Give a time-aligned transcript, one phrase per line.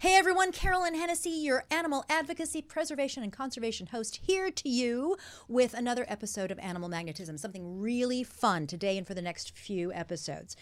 [0.00, 5.74] Hey everyone, Carolyn Hennessy, your animal advocacy, preservation, and conservation host, here to you with
[5.74, 7.36] another episode of Animal Magnetism.
[7.36, 10.56] Something really fun today and for the next few episodes.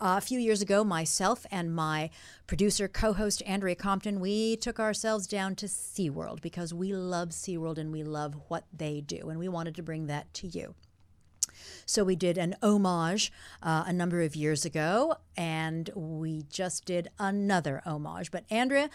[0.00, 2.08] Uh, a few years ago, myself and my
[2.46, 7.78] producer, co host Andrea Compton, we took ourselves down to SeaWorld because we love SeaWorld
[7.78, 10.76] and we love what they do, and we wanted to bring that to you.
[11.86, 13.32] So we did an homage
[13.62, 18.30] uh, a number of years ago, and we just did another homage.
[18.30, 18.90] But Andrea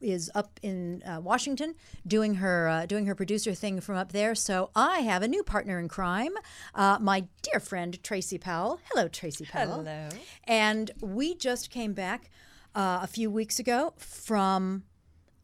[0.00, 1.74] is up in uh, Washington
[2.06, 4.34] doing her uh, doing her producer thing from up there.
[4.34, 6.32] So I have a new partner in crime,
[6.74, 8.80] uh, my dear friend Tracy Powell.
[8.90, 9.84] Hello, Tracy Powell.
[9.84, 10.08] Hello.
[10.44, 12.30] And we just came back
[12.74, 14.84] uh, a few weeks ago from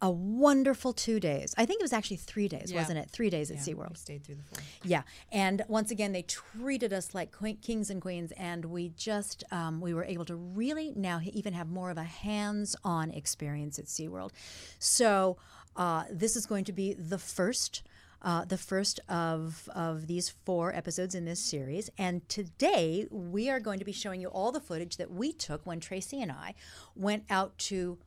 [0.01, 1.53] a wonderful two days.
[1.57, 2.79] I think it was actually three days, Yeah.
[2.79, 3.09] wasn't it?
[3.09, 3.89] Three days at Yeah, SeaWorld.
[3.89, 4.61] we stayed through the.
[4.87, 7.31] Yeah, and once again, they treated us like
[7.61, 11.67] kings and queens, and we just um, we were able to really now even have
[11.67, 14.31] more of a hands-on experience at SeaWorld.
[14.79, 15.37] So
[15.75, 17.83] uh, this is going to be the first.
[18.21, 21.89] Uh, the first of, of these four episodes in this series.
[21.97, 25.65] And today we are going to be showing you all the footage that we took
[25.65, 26.53] when Tracy and I
[26.97, 27.97] went out to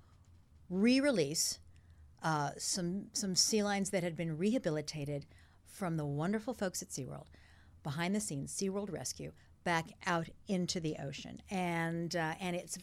[0.68, 1.60] re release
[2.22, 5.26] uh, some some sea lions that had been rehabilitated
[5.66, 7.26] from the wonderful folks at SeaWorld,
[7.82, 9.32] behind the scenes, SeaWorld Rescue,
[9.64, 11.40] back out into the ocean.
[11.50, 12.78] And uh, and it's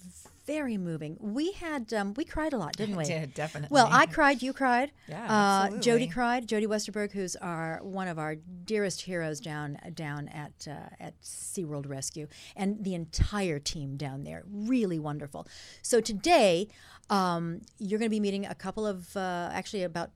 [0.45, 1.15] very moving.
[1.19, 3.03] We had um, we cried a lot, didn't we?
[3.03, 3.73] did, definitely.
[3.73, 4.91] Well, I cried, you cried.
[5.07, 6.47] Yeah, uh, Jody cried.
[6.47, 11.87] Jody Westberg, who's our one of our dearest heroes down down at uh, at SeaWorld
[11.87, 15.47] Rescue, and the entire team down there, really wonderful.
[15.81, 16.67] So today,
[17.09, 20.11] um, you're going to be meeting a couple of uh, actually about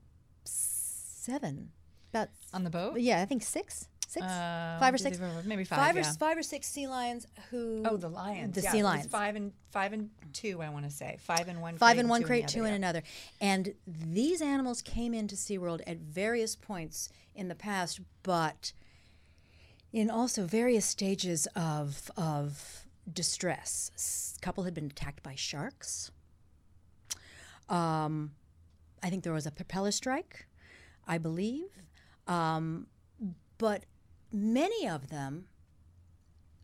[1.24, 1.70] seven,
[2.12, 2.98] about on the boat.
[2.98, 5.78] yeah, I think six, six, Uh, five or two, six, maybe five.
[5.78, 6.06] five or yeah.
[6.06, 8.54] s- five or six sea lions who Oh, the lions.
[8.54, 9.06] the yeah, sea lions.
[9.06, 10.62] Five and five and two.
[10.62, 11.76] I want to say five and one.
[11.76, 13.02] five crate in one and crate, two other, in another.
[13.40, 18.72] And these animals came into SeaWorld at various points in the past, but
[19.92, 23.90] in also various stages of of distress.
[23.94, 26.10] S- couple had been attacked by sharks.
[27.68, 28.32] Um,
[29.02, 30.46] I think there was a propeller strike,
[31.06, 31.68] I believe.
[32.26, 32.86] Um,
[33.58, 33.84] but
[34.34, 35.46] many of them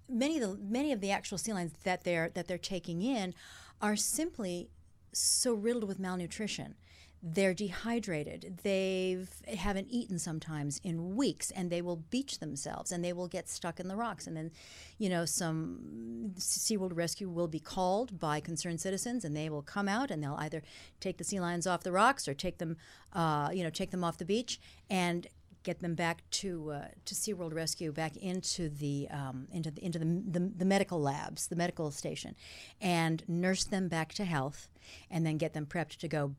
[0.08, 3.32] many of the many of the actual sea lions that they're that they're taking in
[3.80, 4.68] are simply
[5.12, 6.74] so riddled with malnutrition.
[7.22, 8.60] They're dehydrated.
[8.62, 13.46] They've haven't eaten sometimes in weeks, and they will beach themselves, and they will get
[13.46, 14.26] stuck in the rocks.
[14.26, 14.50] And then,
[14.96, 19.86] you know, some SeaWorld Rescue will be called by concerned citizens, and they will come
[19.86, 20.62] out, and they'll either
[20.98, 22.78] take the sea lions off the rocks or take them,
[23.12, 24.58] uh, you know, take them off the beach
[24.88, 25.26] and
[25.62, 29.98] get them back to uh, to SeaWorld Rescue, back into the um, into the into
[29.98, 32.34] the, the the medical labs, the medical station,
[32.80, 34.68] and nurse them back to health,
[35.10, 36.34] and then get them prepped to go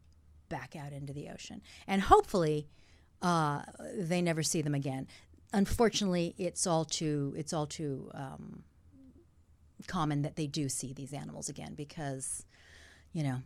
[0.50, 2.68] back out into the ocean, and hopefully
[3.22, 3.62] uh,
[3.96, 5.08] they never see them again.
[5.54, 8.64] Unfortunately, it's all too it's all too um,
[9.88, 12.46] common that they do see these animals again because
[13.14, 13.42] you know,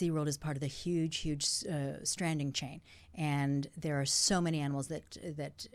[0.00, 2.80] SeaWorld is part of the huge, huge uh, stranding chain.
[3.14, 5.66] And there are so many animals that, that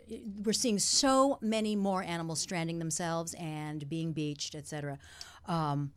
[0.44, 4.98] we're seeing so many more animals stranding themselves and being beached, et cetera.
[5.46, 5.92] Um,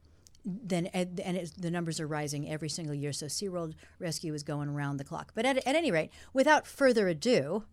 [0.46, 3.14] then and it's, the numbers are rising every single year.
[3.14, 5.32] So SeaWorld Rescue is going around the clock.
[5.34, 7.64] But at, at any rate, without further ado,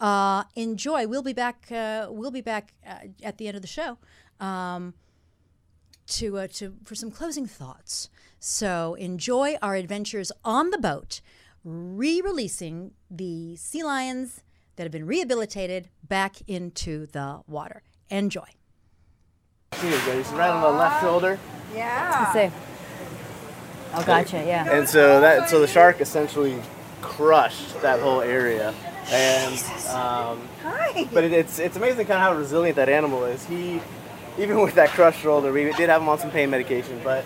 [0.00, 1.06] uh, enjoy.
[1.06, 1.70] We'll be back.
[1.70, 3.98] Uh, we'll be back uh, at the end of the show.
[4.40, 4.94] Um,
[6.06, 8.08] to uh, to for some closing thoughts.
[8.38, 11.20] So enjoy our adventures on the boat,
[11.64, 14.42] re-releasing the sea lions
[14.76, 17.82] that have been rehabilitated back into the water.
[18.10, 18.46] Enjoy.
[19.80, 20.16] Here you go.
[20.16, 21.38] He's right on the left shoulder.
[22.32, 22.56] Let's see.
[23.94, 24.44] Oh, gotcha.
[24.46, 24.70] Yeah.
[24.70, 26.60] And so that so the shark essentially
[27.00, 28.74] crushed that whole area.
[29.08, 30.48] And um,
[31.12, 33.44] but it, it's it's amazing kind of how resilient that animal is.
[33.46, 33.80] He
[34.38, 37.24] even with that crushed shoulder, we did have him on some pain medication, but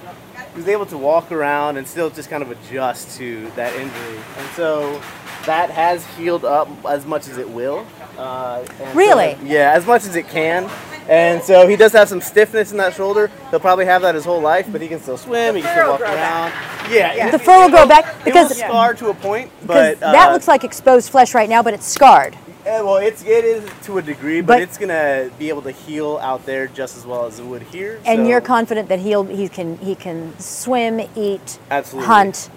[0.53, 4.19] he was able to walk around and still just kind of adjust to that injury.
[4.39, 5.01] And so
[5.47, 7.87] that has healed up as much as it will.
[8.21, 9.37] Uh, and so- Really?
[9.45, 10.69] yeah, as much as it can.
[11.09, 13.31] And so he does have some stiffness in that shoulder.
[13.51, 15.57] He'll probably have that his whole life, but he can still swim.
[15.57, 16.53] He can still walk around.
[16.91, 17.31] Yeah, yeah.
[17.31, 20.13] The fur will grow back because- it will scar to a point, Because but uh,
[20.13, 22.37] that looks like exposed flesh right now, but it's scarred.
[22.67, 25.71] eh, well, it's it is to a degree, but, But- it's gonna be able to
[25.73, 27.99] heal out there just as well as it would here.
[28.05, 32.07] And so- you're confident that he'll he can he can swim, eat, Absolutely.
[32.07, 32.51] hunt,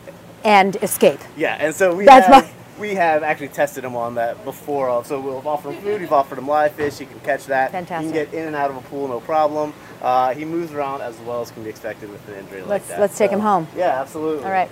[0.43, 1.21] and escape.
[1.37, 5.03] Yeah, and so we That's have, my- we have actually tested him on that before.
[5.05, 7.71] So we've offered him food, we've offered him live fish, he can catch that.
[7.71, 8.13] Fantastic.
[8.13, 9.73] He can get in and out of a pool, no problem.
[10.01, 12.87] Uh, he moves around as well as can be expected with an injury like Let's-
[12.89, 12.99] that.
[12.99, 13.67] let's take him home.
[13.75, 14.43] Yeah, absolutely.
[14.45, 14.69] All right.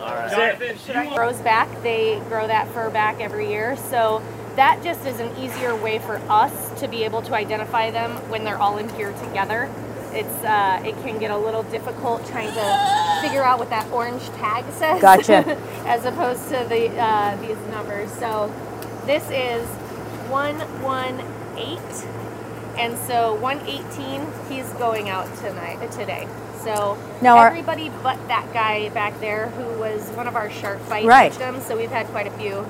[0.00, 1.68] All grows back.
[1.82, 3.76] They grow that fur back every year.
[3.76, 4.22] So
[4.56, 8.44] that just is an easier way for us to be able to identify them when
[8.44, 9.70] they're all in here together.
[10.16, 14.24] It's uh, it can get a little difficult trying to figure out what that orange
[14.30, 15.00] tag says.
[15.00, 15.44] Gotcha.
[15.86, 18.10] as opposed to the uh, these numbers.
[18.12, 18.52] So
[19.04, 19.66] this is
[20.30, 21.20] one one
[21.56, 22.06] eight,
[22.78, 24.26] and so one eighteen.
[24.48, 26.26] He's going out tonight uh, today.
[26.64, 30.80] So Now our- everybody but that guy back there who was one of our shark
[30.80, 31.30] fight Right.
[31.32, 31.64] victims.
[31.66, 32.66] So we've had quite a few.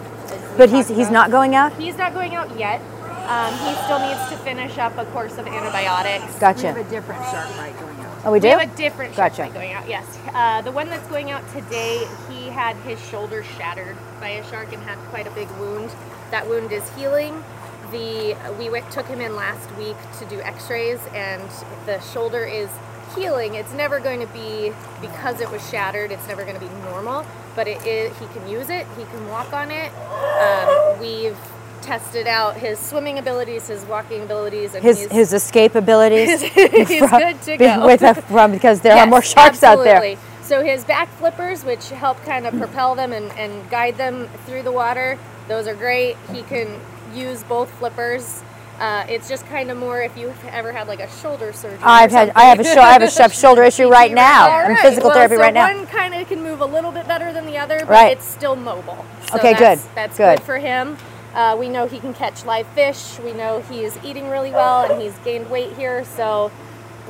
[0.56, 1.12] But he's he's about.
[1.12, 1.72] not going out.
[1.74, 2.80] He's not going out yet.
[3.26, 6.38] Um, he still needs to finish up a course of antibiotics.
[6.38, 6.60] Gotcha.
[6.60, 8.18] We have a different shark bite going out.
[8.24, 8.46] Oh, we do.
[8.46, 9.42] We have a different shark Gotcha.
[9.42, 9.88] bite going out.
[9.88, 14.44] Yes, uh, the one that's going out today, he had his shoulder shattered by a
[14.48, 15.90] shark and had quite a big wound.
[16.30, 17.42] That wound is healing.
[17.90, 21.42] The we went, took him in last week to do X-rays, and
[21.84, 22.68] the shoulder is
[23.14, 23.54] healing.
[23.54, 26.10] It's never going to be because it was shattered.
[26.10, 27.24] It's never going to be normal,
[27.54, 28.16] but it is.
[28.18, 28.86] He can use it.
[28.96, 29.92] He can walk on it.
[30.40, 31.38] Um, we've
[31.86, 36.42] tested out his swimming abilities, his walking abilities, and His his escape abilities.
[36.42, 37.86] he's from- good to go.
[37.86, 40.16] With a, from because there are more sharks out there.
[40.42, 44.62] So his back flippers, which help kind of propel them and, and guide them through
[44.62, 45.18] the water,
[45.48, 46.16] those are great.
[46.32, 46.80] He can
[47.14, 48.42] use both flippers.
[48.78, 51.78] Uh, it's just kind of more if you've ever had like a shoulder surgery.
[51.82, 54.50] I've had I have a sho- I have a sho- shoulder issue right now.
[54.50, 55.72] All I'm physical well, therapy so right now.
[55.74, 58.12] One kind of can move a little bit better than the other, but Right.
[58.16, 59.04] it's still mobile.
[59.30, 60.38] So Okay, that's, good, That's good.
[60.38, 60.96] good for him.
[61.36, 63.18] Uh, we know he can catch live fish.
[63.18, 66.02] We know he is eating really well, and he's gained weight here.
[66.02, 66.50] So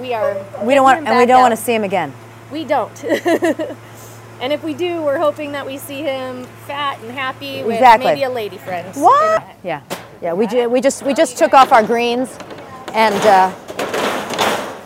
[0.01, 0.35] we are.
[0.65, 2.13] We don't want and we don't want to see him again.
[2.51, 3.05] We don't.
[4.41, 8.07] and if we do, we're hoping that we see him fat and happy with Exactly.
[8.07, 8.93] maybe a lady friend.
[8.97, 9.45] What?
[9.63, 9.83] Yeah,
[10.21, 10.33] yeah.
[10.33, 12.37] We ju- we just we just took off our greens,
[12.95, 13.53] and uh,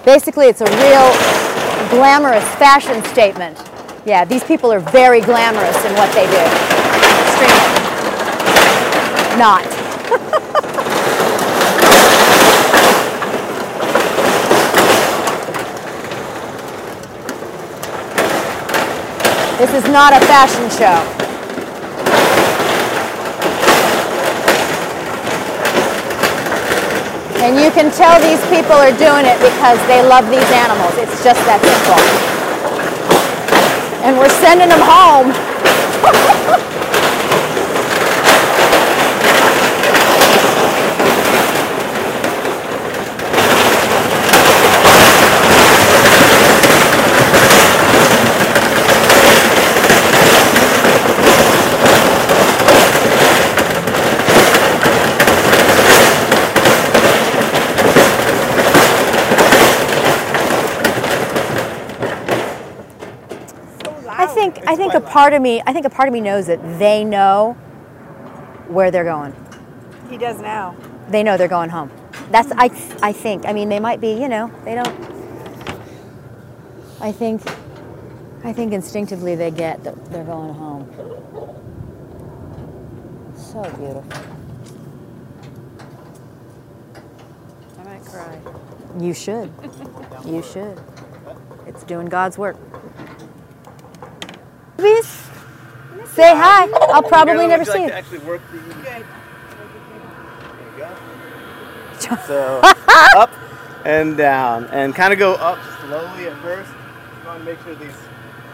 [0.05, 3.57] basically it's a real glamorous fashion statement.
[4.05, 6.45] Yeah, these people are very glamorous in what they do.
[7.25, 7.80] Extremely.
[9.39, 9.65] Not.
[19.61, 21.05] This is not a fashion show.
[27.45, 30.97] And you can tell these people are doing it because they love these animals.
[30.97, 32.01] It's just that simple.
[34.03, 35.35] And we're sending them home.
[64.71, 67.03] I think a part of me I think a part of me knows that they
[67.03, 67.55] know
[68.69, 69.35] where they're going.
[70.09, 70.77] He does now.
[71.09, 71.91] They know they're going home.
[72.31, 72.71] That's I
[73.03, 73.47] I think.
[73.47, 74.97] I mean they might be, you know, they don't
[77.01, 77.43] I think
[78.45, 80.87] I think instinctively they get that they're going home.
[83.35, 84.05] So beautiful.
[87.77, 88.39] I might cry.
[89.01, 89.53] You should.
[90.25, 90.81] You should.
[91.67, 92.57] It's doing God's work.
[94.81, 95.29] Please
[96.07, 96.67] say hi.
[96.89, 97.91] I'll probably never see like you.
[97.91, 98.57] actually work the.
[98.57, 98.85] Good.
[98.85, 99.05] There
[100.73, 102.17] you go.
[102.27, 102.61] So
[103.15, 103.31] up
[103.85, 106.71] and down, and kind of go up slowly at first.
[107.21, 107.95] You want to make sure these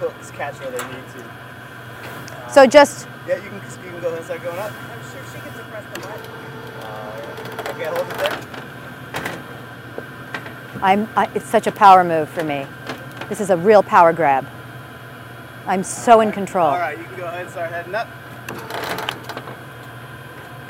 [0.00, 2.52] hooks catch where they need to.
[2.52, 4.73] So just Yeah, you can you can go ahead and start going up.
[4.73, 6.21] I'm sure she can suppress the button.
[6.83, 8.37] Uh, okay, hold it there.
[10.83, 11.09] I'm.
[11.16, 12.66] I, it's such a power move for me.
[13.28, 14.45] This is a real power grab.
[15.66, 16.68] I'm so in control.
[16.68, 18.08] All right, you can go ahead and start heading up.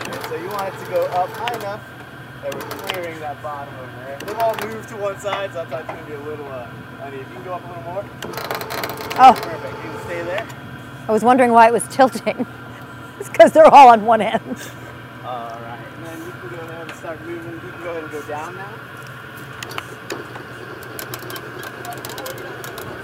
[0.00, 1.82] And so you want it to go up high enough
[2.42, 4.18] that we're clearing that bottom over there.
[4.20, 6.46] They've all moved to one side, so I thought it's going to be a little
[6.46, 6.70] uh,
[7.02, 7.18] uneven.
[7.18, 8.04] You can go up a little more.
[9.18, 9.84] Oh, Perfect.
[9.84, 10.46] You can stay there.
[11.08, 12.46] I was wondering why it was tilting.
[13.20, 14.70] it's because they're all on one end.
[15.24, 17.52] All right, and then you can go ahead and start moving.
[17.52, 18.74] You can go ahead and go down now.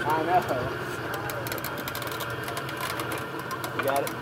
[0.05, 0.92] I know.
[3.83, 4.15] You got it.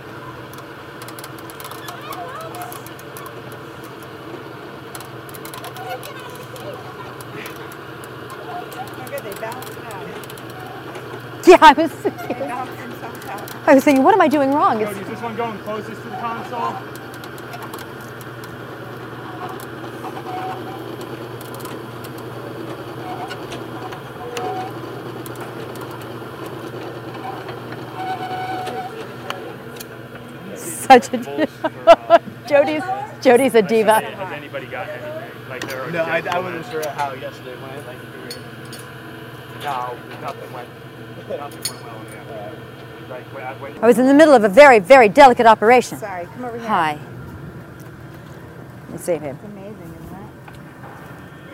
[9.09, 9.23] Good.
[9.23, 11.47] They balance it out.
[11.47, 11.91] Yeah, I was.
[12.01, 13.67] They balance themselves out.
[13.67, 14.81] I was thinking, what am I doing wrong?
[14.81, 16.90] It's, Is this one going closest to the console?
[30.91, 31.49] Such a bulls
[32.47, 32.83] Jody's
[33.21, 33.93] Jody's a diva.
[34.01, 35.49] Has anybody gotten anything?
[35.49, 37.87] Like there are No, I, I wasn't sure how yesterday went.
[37.87, 40.69] Like, if you were- No, nothing went.
[41.29, 42.01] Nothing went well.
[42.11, 42.51] Yeah.
[43.09, 45.97] Like when, when I was in the middle of a very very delicate operation.
[45.97, 46.67] Sorry, come over here.
[46.67, 46.99] Hi.
[48.89, 49.37] Let's see him.
[49.37, 50.17] It's amazing, isn't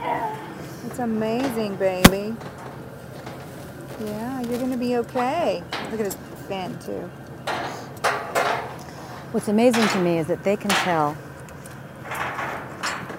[0.03, 0.87] it?
[0.87, 2.35] It's amazing, baby.
[4.03, 5.63] Yeah, you're gonna be okay.
[5.91, 6.17] Look at his
[6.47, 7.09] fin too.
[9.31, 11.15] What's amazing to me is that they can tell.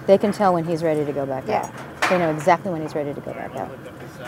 [0.07, 1.63] They can tell when he's ready to go back Yeah.
[1.65, 2.09] out.
[2.09, 3.69] They know exactly when he's ready to go back out,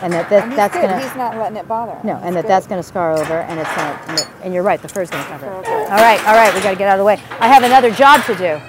[0.00, 0.82] and that, that And that's good.
[0.88, 2.00] gonna He's not letting it bother him.
[2.06, 2.48] no, He's and that good.
[2.50, 3.98] that's gonna scar over, and it's gonna.
[4.44, 5.50] And, you're right, the fur's gonna cover it.
[5.52, 7.20] All right, all right, we got to get out of the way.
[7.40, 8.60] I have another job to do.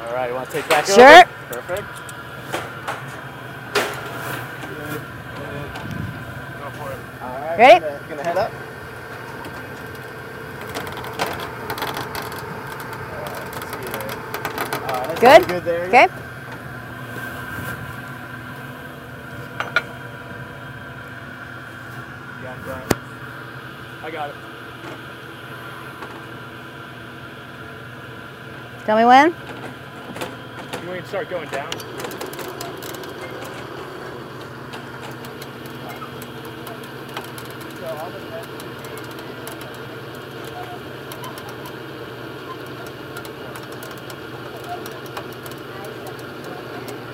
[0.00, 0.96] All right, you want to take back Sure.
[1.22, 1.28] over?
[1.48, 1.88] Perfect.
[6.60, 6.98] go for it.
[7.22, 7.51] All right.
[7.62, 7.78] Ready?
[7.78, 8.50] Gonna, gonna head up.
[8.50, 8.58] All
[13.22, 14.82] right, let's see uh, uh, here.
[14.82, 15.48] All right, that's Good.
[15.48, 15.84] Good there.
[15.84, 16.08] Okay.
[22.42, 22.88] Yeah.
[24.02, 24.36] I got it.
[28.86, 29.28] Tell me when.
[30.82, 31.91] You want to start going down?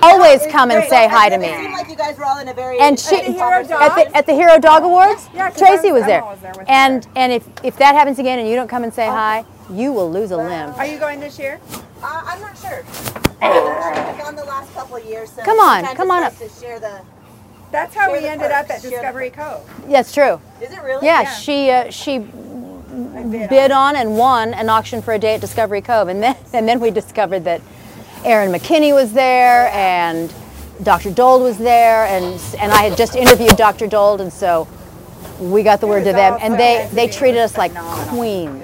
[0.00, 1.48] Always come and say hi to me.
[1.72, 4.26] like you guys were all in a very And she interesting Hero at the, at
[4.26, 6.22] the Hero Dog Awards, Yeah, 'cause Tracy was was- there.
[6.24, 8.94] Was there with And and if if that happens again and you don't come and
[8.94, 10.72] say hi, you will lose a limb.
[10.76, 11.58] Are you going this year?
[12.02, 12.84] Uh, I'm not sure.
[13.42, 14.24] I'm not sure.
[14.24, 15.30] I've the last couple of years.
[15.32, 17.00] So Come on, come on nice To share the.
[17.70, 19.68] That's how Share we the ended up at share Discovery Cove.
[19.88, 20.40] That's true.
[20.60, 21.04] Is it really?
[21.06, 21.30] Yeah, Yeah.
[21.30, 25.82] she uh, she bid bid on and won an auction for a day at Discovery
[25.82, 27.60] Cove, and then and then we discovered that
[28.24, 30.32] Aaron McKinney was there and
[30.82, 31.10] Dr.
[31.10, 33.86] Dold was there, and and I had just interviewed Dr.
[33.86, 34.66] Dold, and so
[35.40, 38.62] we got the word to them, and they they treated with us like phenomenal.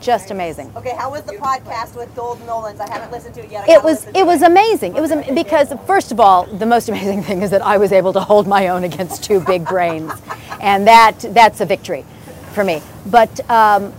[0.00, 0.72] Just amazing.
[0.76, 2.80] Okay, how was the podcast with Dold Nollens?
[2.80, 3.68] I haven't listened to it yet.
[3.68, 4.96] I It was it was amazing.
[4.96, 7.92] It was am- because first of all, the most amazing thing is that I was
[7.92, 10.12] able to hold my own against two big brains,
[10.60, 12.04] and that that's a victory
[12.52, 12.80] for me.
[13.06, 13.92] But um,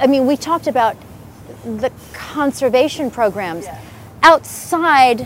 [0.00, 0.96] I mean, we talked about
[1.64, 3.66] the conservation programs
[4.22, 5.22] outside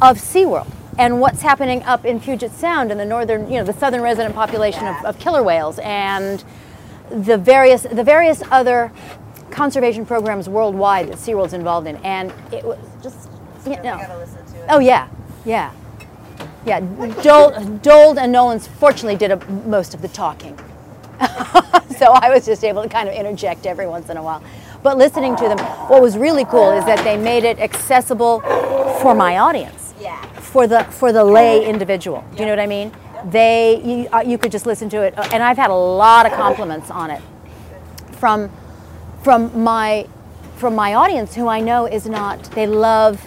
[0.00, 3.72] of SeaWorld and what's happening up in Puget Sound and the northern, you know, the
[3.72, 6.44] southern resident population of, of killer whales and
[7.10, 8.90] the various the various other
[9.50, 13.28] conservation programs worldwide that SeaWorld's involved in, and it was just
[13.66, 13.98] you know.
[13.98, 14.66] gotta listen to it.
[14.68, 15.08] Oh yeah,
[15.44, 15.72] yeah,
[16.64, 16.80] yeah.
[17.22, 20.56] Dold, Dold and Nollens fortunately did a, most of the talking,
[21.98, 24.42] so I was just able to kind of interject every once in a while.
[24.82, 28.40] But listening to them, what was really cool is that they made it accessible
[29.02, 30.22] for my audience Yeah.
[30.40, 32.24] for the for the lay individual.
[32.32, 32.92] Do you know what I mean?
[33.24, 36.32] They you, uh, you could just listen to it, and I've had a lot of
[36.32, 37.22] compliments on it
[38.12, 38.50] from
[39.22, 40.06] from my
[40.56, 42.42] from my audience who I know is not.
[42.52, 43.26] They love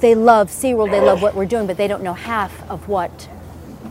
[0.00, 3.28] they love SeaWorld, they love what we're doing, but they don't know half of what.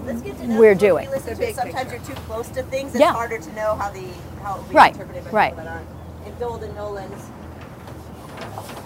[0.06, 1.10] Let's get to know We're what we doing.
[1.10, 1.40] listen to it.
[1.40, 2.92] big Sometimes you're too close to things.
[2.94, 3.14] It's Yeah.
[3.14, 4.04] harder to know how the
[4.44, 5.52] how it will be Right, interpreted by right.
[5.54, 5.88] people that aren't.
[6.26, 7.22] And Dold and Nollens,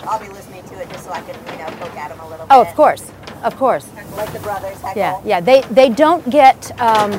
[0.07, 2.29] I'll be listening to it just so I can you know poke at them a
[2.29, 2.53] little bit.
[2.53, 3.11] Oh, of course,
[3.43, 3.87] of course.
[4.15, 4.79] Like the brothers.
[4.81, 5.01] Heckle.
[5.01, 5.39] Yeah, yeah.
[5.41, 7.11] They they don't get um,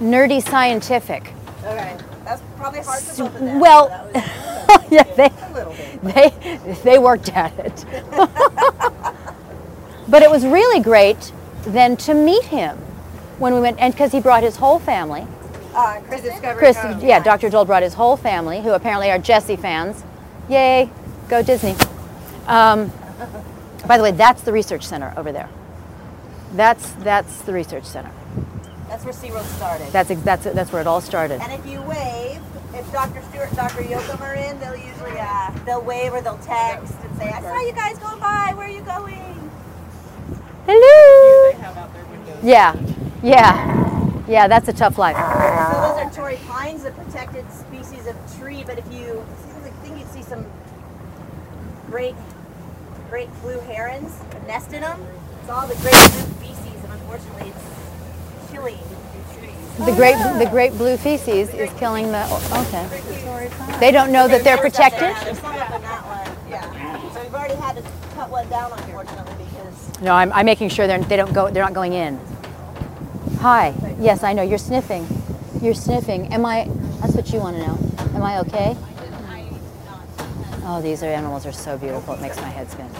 [0.00, 1.32] nerdy scientific.
[1.64, 1.96] Okay.
[2.24, 3.60] That's probably hard for both of them.
[3.60, 6.02] Well, so that was yeah, they a little bit.
[6.02, 7.84] they they worked at it.
[10.08, 12.76] but it was really great then to meet him
[13.38, 15.26] when we went, and because he brought his whole family.
[15.74, 17.04] Uh, Chris, Discovery Chris, Cove.
[17.04, 17.50] yeah, Dr.
[17.50, 20.04] Dold brought his whole family, who apparently are Jesse fans.
[20.48, 20.88] Yay,
[21.28, 21.74] go Disney.
[22.46, 22.92] Um,
[23.86, 25.48] by the way, that's the research center over there.
[26.54, 28.10] That's that's the research center.
[28.88, 29.88] That's where SeaWorld started.
[29.92, 31.40] That's that's that's where it all started.
[31.42, 32.40] and if you wave,
[32.74, 33.20] if Dr.
[33.30, 33.82] Stewart and Dr.
[33.82, 37.60] Yochem are in, they'll usually uh, they'll wave or they'll text and say, "I saw
[37.60, 38.52] you guys going by.
[38.54, 39.50] Where are you going?"
[40.66, 41.74] Hello.
[42.42, 42.74] Yeah,
[43.22, 44.48] yeah, yeah.
[44.48, 45.16] That's a tough life.
[45.16, 48.62] So those are Torrey pines, a protected species of tree.
[48.64, 49.24] But if you,
[49.64, 50.44] I think you'd see some
[51.90, 52.14] great,
[53.08, 54.12] great blue herons
[54.46, 55.00] nest in them.
[55.40, 58.78] It's all the great blue feces, and unfortunately, it's killing.
[59.78, 62.24] The oh, great the great blue feces is killing the.
[62.52, 63.78] Okay.
[63.78, 65.02] They don't know that they're protected.
[65.02, 65.24] there.
[65.24, 66.50] There's some up in that one.
[66.50, 67.12] Yeah.
[67.12, 67.82] So we've already had to
[68.14, 71.50] cut one down, unfortunately, because No, I'm, I'm making sure they're, they don't go.
[71.50, 72.18] They're not going in.
[73.40, 73.74] Hi.
[74.00, 75.06] Yes, I know you're sniffing.
[75.60, 76.32] You're sniffing.
[76.32, 76.66] Am I?
[77.00, 77.78] That's what you want to know.
[78.14, 78.76] Am I okay?
[80.68, 82.14] Oh, these are animals are so beautiful.
[82.14, 82.90] It makes my head spin.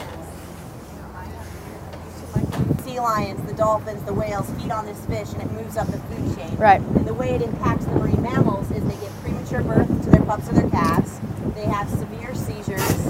[2.85, 5.99] sea lions, the dolphins, the whales feed on this fish and it moves up the
[5.99, 6.57] food chain.
[6.59, 6.81] Right.
[6.81, 10.23] And the way it impacts the marine mammals is they give premature birth to their
[10.23, 11.19] pups or their calves.
[11.57, 13.05] They have severe seizures.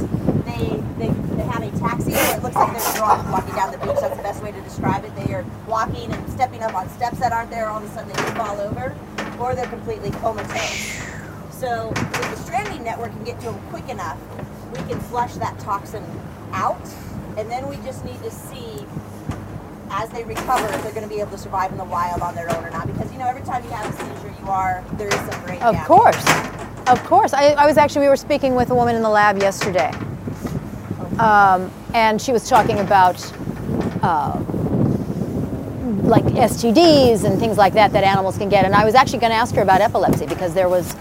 [0.46, 4.00] They, they, they have ataxia it looks like they're drunk walking down the beach.
[4.00, 5.14] That's the best way to describe it.
[5.16, 7.68] They are walking and stepping up on steps that aren't there.
[7.68, 8.96] All of a sudden they fall over
[9.38, 11.05] or they're completely comatose.
[11.58, 14.18] So if the stranding network can get to them quick enough,
[14.72, 16.04] we can flush that toxin
[16.52, 16.80] out.
[17.38, 18.84] And then we just need to see
[19.90, 22.34] as they recover if they're going to be able to survive in the wild on
[22.34, 22.86] their own or not.
[22.86, 25.62] Because you know, every time you have a seizure, you are there is some brain
[25.62, 25.86] Of damage.
[25.86, 26.26] course.
[26.88, 27.32] Of course.
[27.32, 29.90] I, I was actually, we were speaking with a woman in the lab yesterday.
[31.18, 33.16] Um, and she was talking about
[34.02, 34.38] uh,
[36.02, 38.64] like STDs and things like that that animals can get.
[38.66, 40.94] And I was actually going to ask her about epilepsy because there was,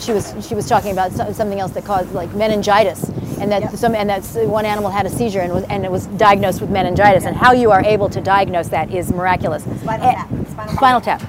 [0.00, 3.04] she was she was talking about something else that caused like meningitis,
[3.40, 3.76] and that Yep.
[3.76, 6.70] some and that one animal had a seizure and was and it was diagnosed with
[6.70, 7.24] meningitis.
[7.24, 9.62] And how you are able to diagnose that is miraculous.
[9.64, 10.28] Spinal Eh, tap.
[10.50, 11.22] Spinal, Spinal tap.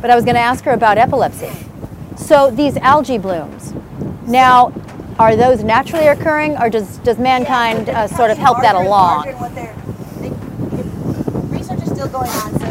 [0.00, 1.50] But I was going to ask her about epilepsy.
[2.16, 3.74] So these algae blooms,
[4.26, 4.72] now,
[5.18, 8.86] are those naturally occurring, or does does mankind Yeah, uh, sort of help that larger
[8.88, 9.26] along?
[9.40, 9.74] what they're-
[11.50, 12.58] research is still going on.
[12.58, 12.66] So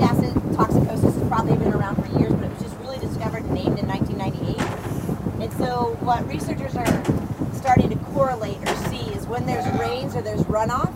[0.00, 3.54] acid toxicosis has probably been around for years, but it was just really discovered and
[3.54, 4.60] named in 1998.
[5.34, 7.04] And so what researchers are
[7.52, 10.90] starting to correlate or see is when there's rains or there's runoff,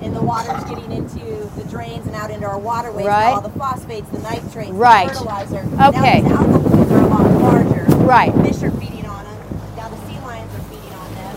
[0.00, 1.18] and the water's getting into
[1.56, 3.32] the drains and out into our waterways, Right.
[3.34, 5.08] all the phosphates, the nitrates, Right.
[5.08, 5.58] the fertilizer.
[5.88, 6.20] Okay.
[6.20, 7.84] Now these algal blooms are a lot larger.
[8.06, 8.32] Right.
[8.46, 9.38] Fish are feeding on them.
[9.76, 11.34] Now the sea lions are feeding on them.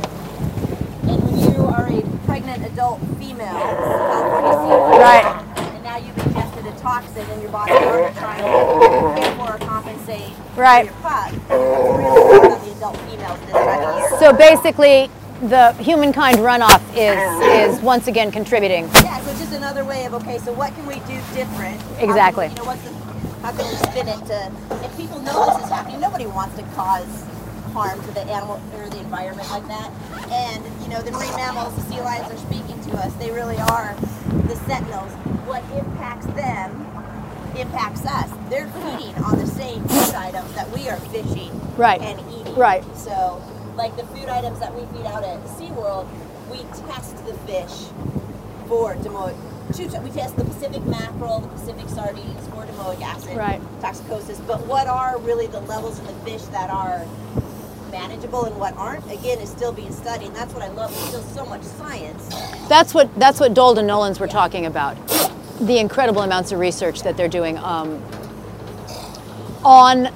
[1.09, 5.25] And when you are a pregnant adult female, California sea lion, Right.
[5.73, 9.57] and now you've ingested a toxin in your body in order to pay for or
[9.57, 10.91] compensate Right.
[10.91, 14.19] for your pup, it's really hard on the adult females this time of year.
[14.19, 15.09] So basically,
[15.49, 18.85] the humankind runoff is is once again contributing.
[18.95, 20.37] Yeah, so it's just another way of okay.
[20.39, 21.81] So what can we do different?
[21.81, 22.47] How can Exactly.
[22.47, 22.93] we- you know, what's the,
[23.41, 24.51] how can we spin it to?
[24.85, 27.07] If people know this is happening, nobody wants to cause
[27.73, 29.91] harm to the animal or the environment like that.
[30.31, 33.13] And you know, the marine mammals, the sea lions are speaking to us.
[33.13, 33.95] They really are
[34.47, 35.11] the sentinels.
[35.47, 36.85] What impacts them
[37.55, 38.29] impacts us.
[38.49, 42.01] They're feeding on the same food items that we are fishing Right.
[42.01, 42.38] and eating.
[42.55, 42.83] Right.
[42.97, 43.41] So,
[43.75, 46.07] like the food items that we feed out at SeaWorld,
[46.51, 46.57] we
[46.87, 47.87] test the fish
[48.67, 49.35] for domoic.
[49.75, 53.61] two- We test the Pacific mackerel, the Pacific sardines for domoic acid Right.
[53.81, 54.39] toxicosis.
[54.47, 57.03] But what are really the levels in the fish that are
[57.91, 59.05] manageable and what aren't?
[59.11, 60.27] Again, is still being studied.
[60.27, 60.89] And that's what I love.
[61.11, 62.27] There's still so much science.
[62.67, 64.97] That's what that's what Dold and Nollens were talking about.
[65.59, 68.01] The incredible amounts of research that they're doing um,
[69.63, 70.09] on,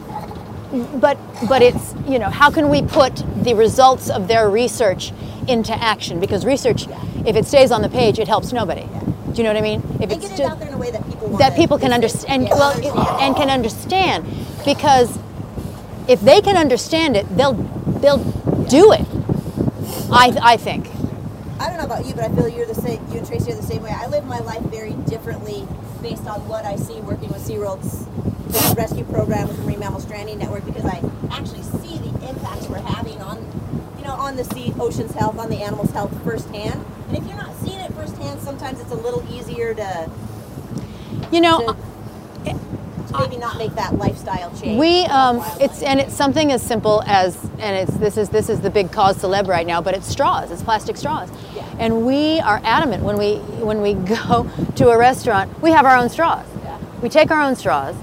[0.99, 1.17] but
[1.47, 5.11] but it's you know how can we put the results of their research
[5.47, 6.19] into action?
[6.19, 6.87] Because research,
[7.25, 8.83] if it stays on the page, it helps nobody.
[8.83, 9.81] Do you know what I mean?
[9.99, 11.91] If And get it out there in a way that people want that people can
[11.91, 14.25] understand Yeah, well and can understand
[14.63, 15.17] because
[16.07, 18.23] if they can understand it they'll they'll
[18.69, 19.05] do it
[20.11, 20.87] i i think
[21.59, 22.99] I don't know about you, but I feel you're the same.
[23.09, 23.91] You and Tracy are the same way.
[23.95, 25.65] I live my life very differently
[26.01, 28.05] based on what I see working with SeaWorld's
[28.53, 32.67] fish rescue program with the Marine Mammal Stranding Network because I actually see the impacts
[32.69, 33.37] we're having on,
[33.97, 36.85] you know, on the sea, ocean's health, on the animals' health firsthand.
[37.09, 40.09] And if you're not seeing it firsthand, sometimes it's a little easier to,
[41.31, 41.59] you know
[42.45, 44.77] to, to maybe not make that lifestyle change.
[44.79, 48.61] we um it's and it's something as simple as and it's this is this is
[48.61, 51.63] the big cause celeb right now but it's straws it's plastic straws Yeah.
[51.79, 55.95] and we are adamant when we when we go to a restaurant we have our
[55.95, 56.77] own straws Yeah.
[57.01, 57.95] we take our own straws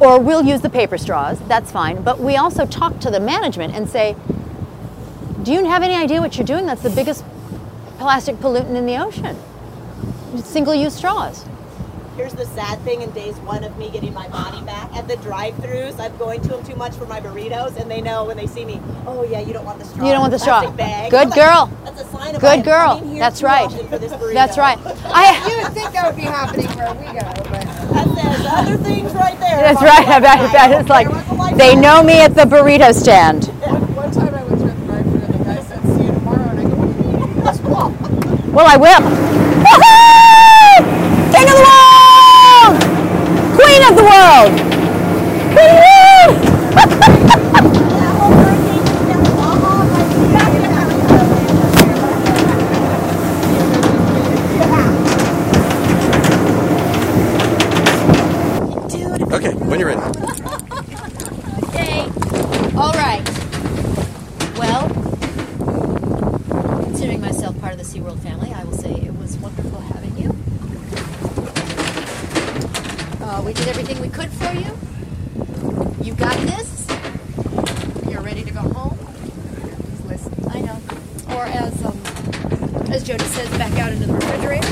[0.00, 3.74] or we'll use the paper straws that's fine but we also talk to the management
[3.74, 4.16] and say
[5.42, 7.24] do you have any idea what you're doing that's the biggest
[7.98, 9.36] plastic pollutant in the ocean
[10.36, 11.44] single-use straws
[12.16, 14.94] Here's the sad thing in days one of me getting my body back.
[14.94, 18.26] At the drive-throughs, I'm going to them too much for my burritos, and they know
[18.26, 20.04] when they see me, oh yeah, you don't want the straw.
[20.04, 20.70] You don't want the straw.
[20.72, 21.10] Bag.
[21.10, 21.70] Good like, girl.
[21.84, 23.00] That's a sign of Good I am girl.
[23.00, 23.64] here That's too right.
[23.64, 24.34] often for this burrito.
[24.34, 28.08] that's right i You would think that would be happening where we go, but That
[28.16, 29.56] says other things right there.
[29.62, 30.06] That's about right.
[30.06, 31.58] the I bet, I it's like There was a lifestyle.
[31.58, 33.44] they know me at the burrito stand.
[33.94, 36.60] one time I went to a drive-thru and the guy said, "See you tomorrow," and
[36.60, 37.90] I go, "What do you mean?" He goes, "Well,
[38.52, 39.02] Well, I will.
[39.64, 40.76] Woohoo!
[41.32, 42.74] King of the world!
[43.56, 44.52] Queen of the world!
[45.56, 46.26] Woo!
[46.72, 51.18] That whole hurricane was down in Baja, like, back in Africa.
[68.22, 70.30] finally, I will say it was wonderful having you.
[73.24, 74.76] Uh, we did everything we could for you.
[76.04, 76.86] You got this.
[78.10, 78.98] You're ready to go home.
[79.90, 80.34] Just listen.
[80.50, 80.78] I know.
[81.34, 81.98] Or as um,
[82.92, 84.66] as Jody says, back out into the refrigerator.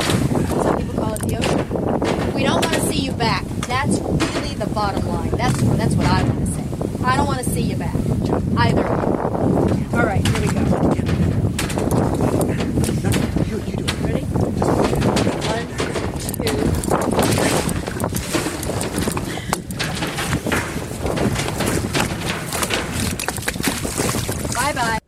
[0.63, 2.35] Some people call it the ocean.
[2.35, 3.45] We don't want to see you back.
[3.67, 5.31] That's really the bottom line.
[5.31, 6.65] That's that's what I want to say.
[7.05, 7.95] I don't want to see you back,
[8.59, 8.87] either.
[9.97, 10.61] All right, here we go.
[14.03, 14.23] Ready?
[15.47, 15.67] One,
[16.45, 17.61] two.
[24.55, 24.99] Bye bye.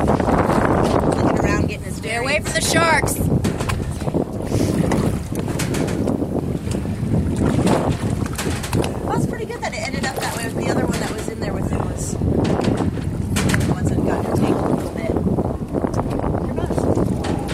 [0.00, 3.14] Looking around, getting his Stay away from the sharks.
[9.04, 11.10] Well, it's pretty good that it ended up that way with the other one that
[11.12, 15.10] was in there with him was the ones that got entangled a little bit.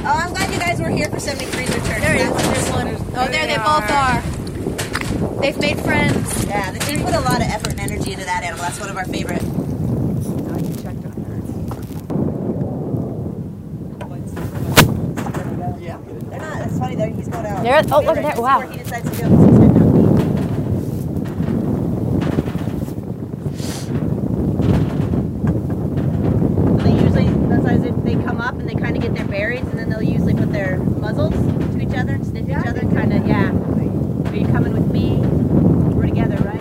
[0.05, 2.01] Oh, I'm glad you guys were here for 73's return.
[2.01, 2.31] There he is.
[2.31, 2.88] That's- There's one.
[3.16, 4.20] Oh, there they both are.
[5.40, 6.44] They've made friends.
[6.46, 8.65] Yeah, they they put a lot of effort and energy into that animal.
[8.76, 9.42] That's one of our favorite.
[15.80, 15.98] Yeah.
[16.28, 16.58] They're not.
[16.58, 16.96] That's funny.
[16.96, 17.62] They're, he's going out.
[17.62, 18.58] There- oh, look there, wow.
[18.58, 19.28] Where he decides to go.
[19.28, 19.86] 'cause he's heading out.
[26.82, 29.62] They usually, that's why they- they come up and they kind of get their berries,
[29.62, 31.34] and then they'll usually put their muzzles
[31.74, 33.50] to each other, and sniff each other, kind of, yeah.
[34.30, 35.16] Are you coming with me?
[35.94, 36.60] We're together, right?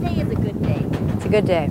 [0.00, 0.86] Today is a good day.
[1.38, 1.70] It's a good day.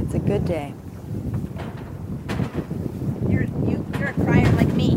[0.00, 0.72] It's a good day.
[3.28, 4.96] You're you, you're a crier like me.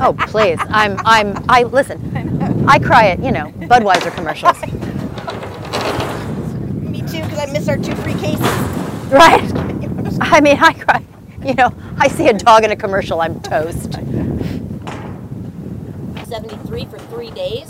[0.00, 0.58] Oh, please.
[0.68, 4.60] I'm, I'm, I, listen, I cry at, you know, Budweiser commercials.
[6.90, 8.40] Me too, because I miss our two free cases.
[9.12, 9.44] Right?
[10.22, 11.04] I mean, I cry.
[11.44, 13.92] You know, I see a dog in a commercial, I'm toast.
[16.26, 17.65] 73 for three days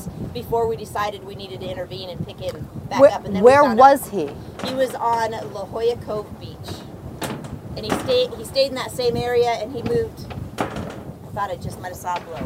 [0.47, 3.25] before we decided we needed to intervene and pick him back Where, up.
[3.25, 4.29] And then where was out he?
[4.69, 4.75] he?
[4.75, 6.57] was on La Jolla Cove Beach,
[7.77, 8.33] and he stayed.
[8.35, 10.33] He stayed in that same area, and he moved.
[10.61, 12.37] I thought I just might have saw a blow.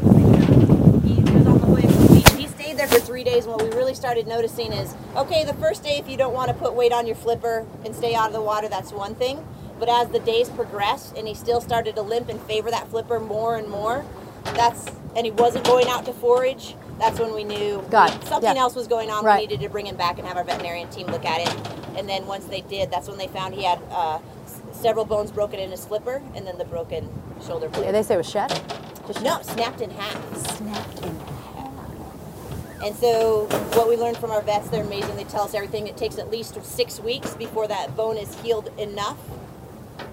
[1.02, 2.32] He was on La Jolla Cove Beach.
[2.38, 3.44] He stayed there for three days.
[3.44, 6.48] And what we really started noticing is, okay, the first day, if you don't want
[6.48, 9.46] to put weight on your flipper and stay out of the water, that's one thing.
[9.78, 13.20] But as the days progressed, and he still started to limp and favor that flipper
[13.20, 14.06] more and more,
[14.44, 16.76] that's and he wasn't going out to forage.
[17.00, 18.24] That's when we knew Got it.
[18.28, 18.60] something Yeah.
[18.60, 19.24] else was going on.
[19.24, 19.40] Right.
[19.40, 21.56] We needed to bring him back and have our veterinarian team look at it.
[21.96, 25.30] And then once they did, that's when they found he had uh, s- several bones
[25.32, 27.08] broken in his flipper, and then the broken
[27.44, 27.86] shoulder blade.
[27.86, 28.60] Yeah, they say it was shattered.
[29.06, 30.36] Just no, snapped in half.
[30.56, 31.16] snapped in.
[31.18, 32.84] Half.
[32.84, 35.16] And so, what we learned from our vets, they're amazing.
[35.16, 35.86] They tell us everything.
[35.86, 39.18] It takes at least six weeks before that bone is healed enough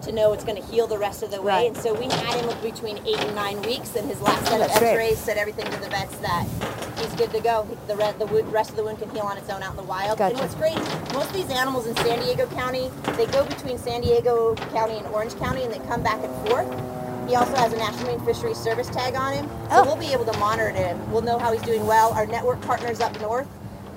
[0.07, 1.53] to know it's going to heal the rest of the way.
[1.53, 1.67] Right.
[1.67, 4.67] And so, we had him between eight and nine weeks, and his last set of
[4.67, 4.81] That's.
[4.81, 6.45] X-rays said everything to the vets that
[6.99, 7.67] he's good to go.
[7.87, 9.77] The, re- the wound, rest of the wound can heal on its own out in
[9.77, 10.19] the wild.
[10.19, 10.41] And Gotcha.
[10.41, 10.77] what's great,
[11.13, 15.05] most of these animals in San Diego County, they go between San Diego County and
[15.07, 16.67] Orange County, and they come back and forth.
[17.29, 19.83] He also has a National Marine Fisheries Service tag on him, so Oh.
[19.85, 21.11] we'll be able to monitor him.
[21.11, 22.13] We'll know how he's doing well.
[22.13, 23.47] Our network partners up north,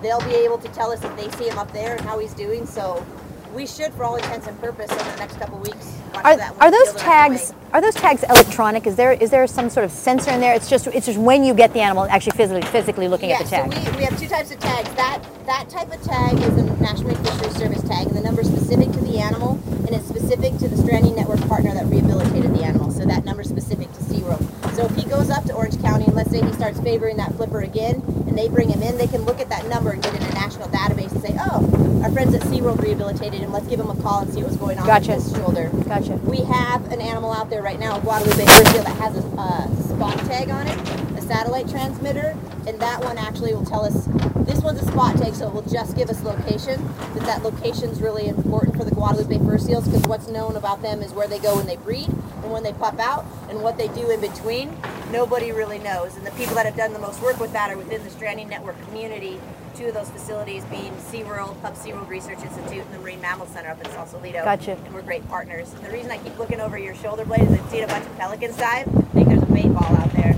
[0.03, 2.35] they'll be able to tell us if they see him up there and how he's
[2.35, 2.67] doing.
[2.67, 3.07] So
[3.55, 6.55] we should, for all intents and purposes, over the next couple weeks, watch Are, that
[6.61, 8.87] are those heal the rest of the tags are those tags electronic?
[8.87, 10.55] Is there is there some sort of sensor in there?
[10.55, 13.45] It's just it's just when you get the animal actually physically physically looking yeah, at
[13.45, 13.73] the tag.
[13.73, 14.93] So we, we have two types of tags.
[14.95, 18.41] That that type of tag is a National Marine Fisheries Service tag, and the number
[18.41, 22.55] is specific to the animal, and it's specific to the stranding network partner that rehabilitated
[22.55, 22.91] the animal.
[22.91, 24.75] So that number is specific to SeaWorld.
[24.75, 27.35] So if he goes up to Orange County, and let's say he starts favoring that
[27.35, 30.15] flipper again, and they bring him in, they can look at that number and get
[30.15, 33.53] in a national database and say, oh, our friends at SeaWorld rehabilitated him.
[33.53, 35.17] Let's give him a call and see what's going on Gotcha.
[35.17, 35.71] with his shoulder.
[35.87, 36.15] Gotcha.
[36.25, 39.27] We have an animal out there right now, a Guadalupe fur seal that has a
[39.37, 40.79] uh, spot tag on it,
[41.19, 42.37] a satellite transmitter,
[42.67, 44.07] and that one actually will tell us.
[44.47, 46.83] This one's a spot tag, so it will just give us location.
[47.13, 51.03] But that location's really important for the Guadalupe fur seals because what's known about them
[51.03, 52.09] is where they go when they breed,
[52.43, 54.77] and when they pop out and what they do in between,
[55.11, 56.17] nobody really knows.
[56.17, 58.49] And the people that have done the most work with that are within the Stranding
[58.49, 59.41] Network community.
[59.75, 63.71] Two of those facilities being SeaWorld, Hubbs SeaWorld Research Institute, and the Marine Mammal Center
[63.71, 64.45] up in Sausalito.
[64.45, 64.73] Gotcha.
[64.85, 65.73] And we're great partners.
[65.75, 68.05] And the reason I keep looking over your shoulder blade is I've seen a bunch
[68.05, 68.89] of pelicans dive.
[68.89, 70.35] I think there's a bait ball out there.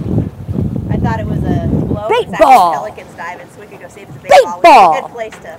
[0.90, 2.10] I thought it was a globe.
[2.10, 2.72] Bait ball.
[2.74, 4.60] Pelicans diving, so we could go see if it's a bait, Bait ball.
[4.60, 4.90] ball.
[4.92, 5.58] Which is a good place to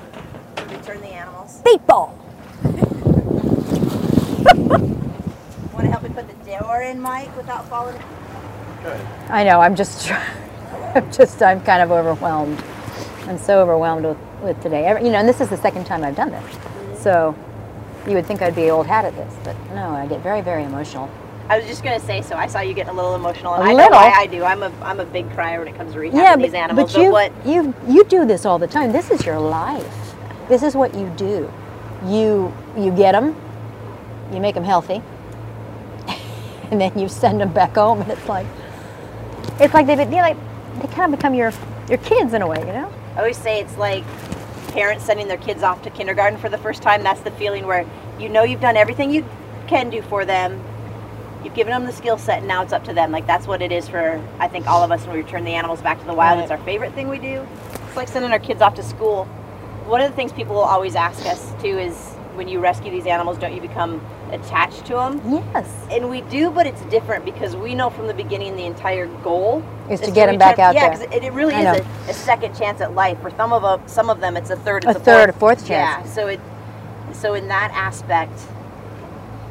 [0.78, 1.62] return the animals.
[1.66, 2.20] Bait ball.
[5.84, 8.02] Want to help me put the door in, Mike, without falling?
[9.30, 9.60] I know.
[9.60, 10.10] I'm just,
[10.96, 12.64] I'm just, I'm kind of overwhelmed.
[13.28, 14.88] I'm so overwhelmed with, with today.
[15.04, 17.02] You know, and this is the second time I've done this.
[17.02, 17.36] So,
[18.08, 20.64] you would think I'd be old hat at this, but no, I get very, very
[20.64, 21.10] emotional.
[21.50, 23.66] I was just gonna say, so I saw you getting a little emotional, and A
[23.66, 23.98] I know little.
[23.98, 24.44] why I do.
[24.44, 26.94] I'm a I'm a big crier when it comes to rehabbing yeah, these but, animals.
[26.94, 28.94] but you, what you, you do this all the time.
[28.94, 30.16] This is your life.
[30.48, 31.52] This is what you do.
[32.06, 33.36] You, you get them,
[34.32, 35.02] you make them healthy,
[36.74, 38.48] and then you send them back home, and it's like,
[39.60, 40.38] it's like they, they like,
[40.82, 41.54] they kind of become your,
[41.88, 42.92] your kids in a way, you know?
[43.16, 44.04] I always say, it's like
[44.70, 47.04] parents sending their kids off to kindergarten for the first time.
[47.04, 47.88] That's the feeling where
[48.20, 49.24] you know you've done everything you
[49.68, 50.64] can do for them.
[51.44, 53.12] You've given them the skill set, and now it's up to them.
[53.12, 55.54] Like that's what it is for I think all of us when we return the
[55.54, 56.38] animals back to the wild.
[56.38, 56.44] Right.
[56.44, 57.46] It's our favorite thing we do.
[57.88, 59.26] It's like sending our kids off to school.
[59.86, 63.06] One of the things people will always ask us too is when you rescue these
[63.06, 65.22] animals, don't you become attached to them?
[65.54, 65.70] Yes.
[65.92, 69.64] And we do, but it's different because we know from the beginning the entire goal
[69.90, 71.08] Is to get them back out yeah, there.
[71.08, 73.20] 'cause it, it really I is a, a second chance at life.
[73.22, 74.86] For some of them, some of them, it's a third.
[74.86, 75.60] A It's third, a fourth.
[75.60, 75.98] fourth Yeah.
[75.98, 76.14] chance.
[76.14, 76.40] So it,
[77.12, 78.40] so in that aspect,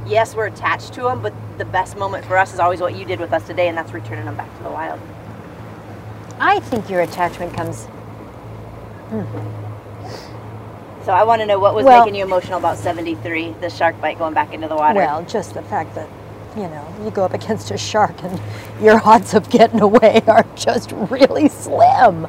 [0.06, 3.04] yes, we're attached to them, but the best moment for us is always what you
[3.04, 5.00] did with us today, and that's returning them back to the wild.
[6.40, 7.84] I think your attachment comes.
[9.10, 9.22] Hmm,
[11.04, 14.00] So I want to know what was Well- making you emotional about 73, the shark
[14.00, 15.00] bite going back into the water.
[15.00, 16.06] Well, just the fact that,
[16.56, 18.40] you know, you go up against a shark and
[18.80, 22.28] your odds of getting away are just really slim.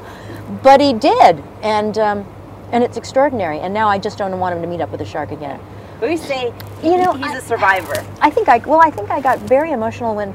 [0.64, 2.26] But he did, and um,
[2.72, 3.60] and it's extraordinary.
[3.60, 5.60] And now I just don't want him to meet up with a shark again.
[6.00, 8.04] But we say You know, he's I- a survivor.
[8.22, 10.34] I think I well, I think I got very emotional when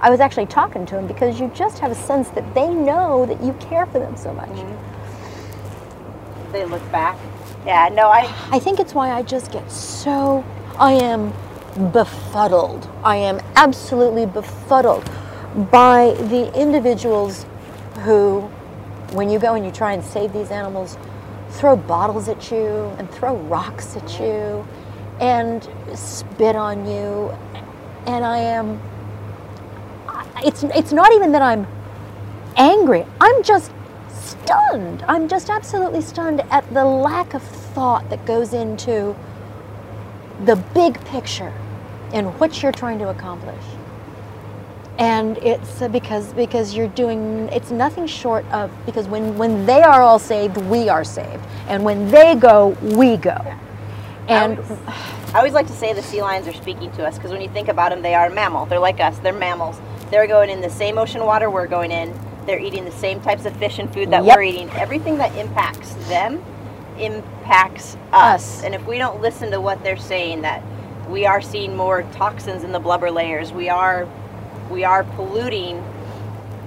[0.00, 3.26] I was actually talking to him because you just have a sense that they know
[3.26, 4.50] that you care for them so much.
[6.52, 7.16] They look back.
[7.66, 7.88] Yeah.
[7.92, 8.32] No, I.
[8.50, 10.44] I think it's why I just get so
[10.78, 11.32] I am
[11.92, 12.88] befuddled.
[13.02, 15.04] I am absolutely befuddled
[15.70, 17.46] by the individuals
[18.00, 18.40] who
[19.12, 20.98] when you go and you try and save these animals
[21.50, 24.66] throw bottles at you and throw rocks at you
[25.20, 27.30] and spit on you
[28.06, 28.80] and I am
[30.44, 31.66] it's it's not even that I'm
[32.56, 33.06] angry.
[33.20, 33.70] I'm just
[34.42, 35.02] stunned.
[35.08, 39.16] I'm just absolutely stunned at the lack of thought that goes into
[40.44, 41.52] the big picture
[42.12, 43.64] in what you're trying to accomplish.
[44.98, 50.02] And it's because because you're doing it's nothing short of because when when they are
[50.02, 53.36] all saved, we are saved, and when they go, we go.
[54.28, 54.58] And
[55.34, 57.48] I always like to say the sea lions are speaking to us because when you
[57.48, 58.66] think about them, they are a mammal.
[58.66, 59.18] They're like us.
[59.18, 59.80] They're mammals.
[60.10, 62.14] They're going in the same ocean water we're going in.
[62.46, 64.36] They're eating the same types of fish and food that Yep.
[64.36, 64.70] we're eating.
[64.72, 66.42] Everything that impacts them
[66.98, 68.60] impacts us.
[68.60, 68.64] Us.
[68.64, 70.62] And if we don't listen to what they're saying, that
[71.08, 74.08] we are seeing more toxins in the blubber layers, we are
[74.70, 75.82] we are polluting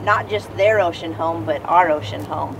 [0.04, 2.56] not just their ocean home, but our ocean home.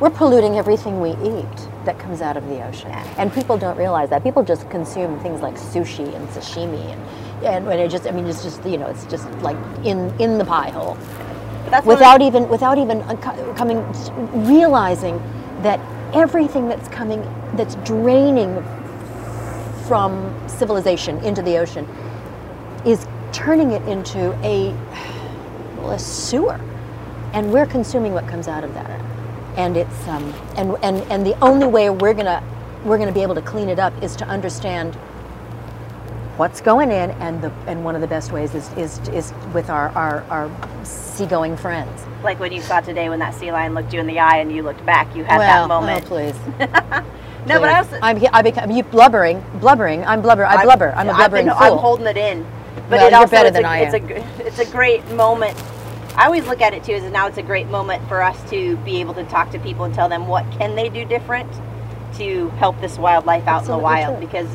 [0.00, 2.90] we're polluting everything we eat that comes out of the ocean.
[3.18, 4.22] And people don't realize that.
[4.24, 7.02] People just consume things like sushi and sashimi and
[7.44, 10.38] and, and it just I mean it's just you know it's just like in in
[10.38, 10.96] the pie hole.
[11.70, 13.02] That's one of the- without even without even
[13.56, 13.84] coming
[14.46, 15.20] realizing
[15.62, 15.80] that
[16.12, 17.22] everything that's coming
[17.54, 18.62] that's draining
[19.86, 21.86] from civilization into the ocean
[22.84, 24.72] is turning it into a,
[25.76, 26.60] well, a sewer.
[27.32, 29.00] And we're consuming what comes out of that.
[29.56, 32.42] And it's um, and, and and the only way we're gonna
[32.84, 34.96] we're gonna be able to clean it up is to understand
[36.40, 39.68] what's going in and the and one of the best ways is is, is with
[39.68, 40.50] our, our our
[40.84, 44.18] seagoing friends like when you saw today when that sea lion looked you in the
[44.18, 46.04] eye and you looked back, you had well, that moment.
[46.04, 46.34] Oh, please.
[47.46, 50.04] no, but I also I'm, I become you blubbering, blubbering.
[50.04, 50.44] I'm blubber.
[50.44, 50.92] I blubber.
[50.96, 51.62] I'm a blubbering been- fool.
[51.62, 52.46] I'm holding it in.
[52.88, 53.94] But Well, it you're also, better it's than a, I it's.
[53.94, 55.56] A, it's a great moment.
[56.16, 58.76] I always look at it too as now it's a great moment for us to
[58.78, 61.50] be able to talk to people and tell them what can they do different
[62.16, 64.26] to help this wildlife out in the wild true.
[64.26, 64.48] because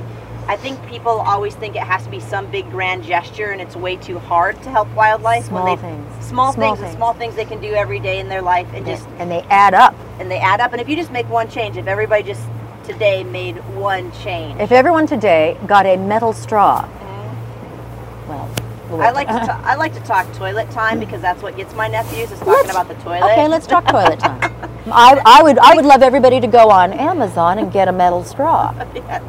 [0.48, 3.76] I think people always think it has to be some big grand gesture and it's
[3.76, 6.26] way too hard to help wildlife Small when they things.
[6.26, 6.96] small, Small things, things.
[6.96, 9.74] small things they can do every day in their life and just and they add
[9.74, 9.96] up.
[10.20, 12.44] and they add up and if you just make one change if everybody just
[12.84, 18.30] today made one change If everyone today got a metal straw, Mm-hmm.
[18.30, 19.62] well, I like to Uh-huh.
[19.64, 22.88] I like to talk toilet time because that's what gets my nephews is talking about
[22.88, 23.32] the toilet.
[23.32, 24.40] Okay, let's talk toilet time.
[24.92, 28.24] I, I would I would love everybody to go on Amazon and get a metal
[28.24, 29.24] straw Yes.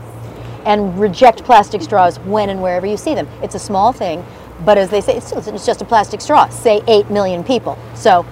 [0.66, 3.26] And reject plastic straws when and wherever you see them.
[3.42, 4.24] It's a small thing,
[4.64, 5.30] but as they say, it's,
[5.64, 6.48] just a plastic straw.
[6.48, 8.26] Say eight million people, so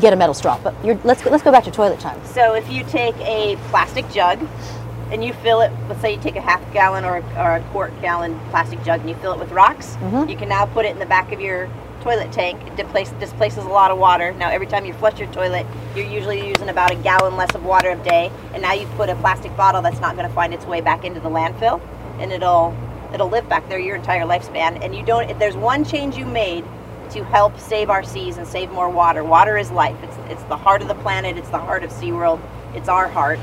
[0.00, 0.58] get a metal straw.
[0.62, 2.20] But let's let's go back to toilet time.
[2.26, 4.46] So if you take a plastic jug
[5.12, 7.92] and you fill it, let's say you take a half gallon or, or a quart
[8.00, 10.28] gallon plastic jug and you fill it with rocks, Mhm.
[10.28, 11.68] you can now put it in the back of your
[12.00, 12.58] toilet tank.
[12.66, 14.32] It displace, displaces a lot of water.
[14.32, 17.64] Now every time you flush your toilet, you're usually using about a gallon less of
[17.64, 18.32] water a day.
[18.54, 21.04] And now you've put a plastic bottle that's not going to find its way back
[21.04, 21.80] into the landfill,
[22.18, 22.74] and it'll
[23.14, 24.82] it'll live back there your entire lifespan.
[24.82, 25.30] And you don't.
[25.30, 26.64] If there's one change you made
[27.10, 29.22] to help save our seas and save more water.
[29.22, 29.96] Water is life.
[30.02, 31.36] It's it's the heart of the planet.
[31.36, 32.40] It's the heart of SeaWorld.
[32.74, 33.38] It's our heart.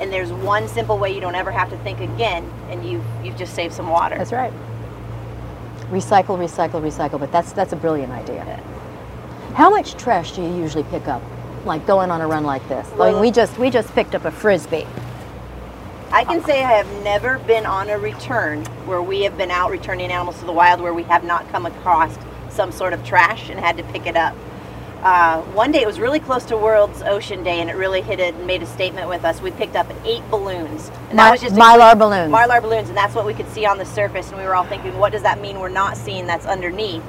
[0.00, 3.36] And there's one simple way you don't ever have to think again, and you you've
[3.36, 4.16] just saved some water.
[4.18, 4.52] That's right.
[5.90, 7.18] Recycle, recycle, recycle.
[7.18, 8.44] But that's that's a brilliant idea.
[9.54, 11.22] How much trash do you usually pick up,
[11.64, 12.86] like going on a run like this?
[13.00, 14.86] I mean, we just we just picked up a frisbee.
[16.12, 19.70] I can say I have never been on a return where we have been out
[19.70, 22.16] returning animals to the wild where we have not come across
[22.48, 24.34] some sort of trash and had to pick it up.
[25.06, 28.18] Uh, one day it was really close to World's Ocean Day and it really hit
[28.18, 29.40] it and made a statement with us.
[29.40, 30.90] We picked up eight balloons.
[31.10, 32.32] And My- a Mylar quick- balloons.
[32.34, 34.30] Mylar balloons, and that's what we could see on the surface.
[34.30, 37.04] And we were all thinking, what does that mean we're not seeing that's underneath?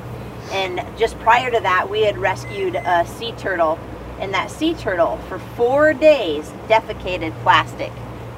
[0.51, 3.79] And just prior to that, we had rescued a sea turtle,
[4.19, 7.91] and that sea turtle for four days defecated plastic,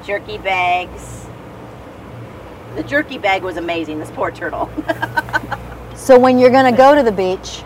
[0.05, 1.25] jerky bags.
[2.77, 3.99] The jerky bag was amazing.
[3.99, 4.69] This poor turtle.
[5.95, 7.61] So when you're going to go to the beach,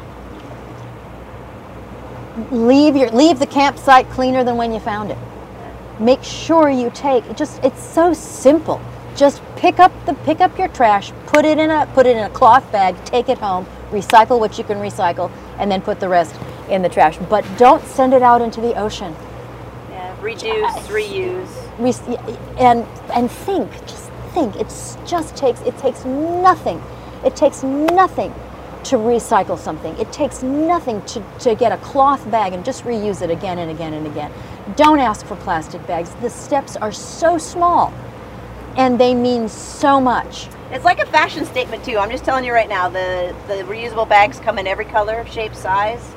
[2.51, 5.17] leave your leave the campsite cleaner than when you found it.
[5.99, 8.81] Make sure you take it just it's so simple.
[9.15, 12.23] Just pick up the pick up your trash, put it in a put it in
[12.23, 16.09] a cloth bag, take it home, recycle what you can recycle, and then put the
[16.09, 16.35] rest
[16.69, 17.17] in the trash.
[17.29, 19.15] But don't send it out into the ocean.
[19.89, 21.47] yeah, reduce, reuse.
[21.77, 22.17] Re-
[22.57, 24.55] and and think, just think.
[24.55, 26.81] It's just takes it takes nothing.
[27.23, 28.33] It takes nothing
[28.85, 29.97] to recycle something.
[29.97, 33.71] It takes nothing to, to get a cloth bag and just reuse it again and
[33.71, 34.31] again and again.
[34.75, 36.13] Don't ask for plastic bags.
[36.15, 37.93] The steps are so small
[38.75, 40.47] and they mean so much.
[40.71, 41.97] It's like a fashion statement too.
[41.97, 42.89] I'm just telling you right now.
[42.89, 46.15] The the reusable bags come in every color, shape, size.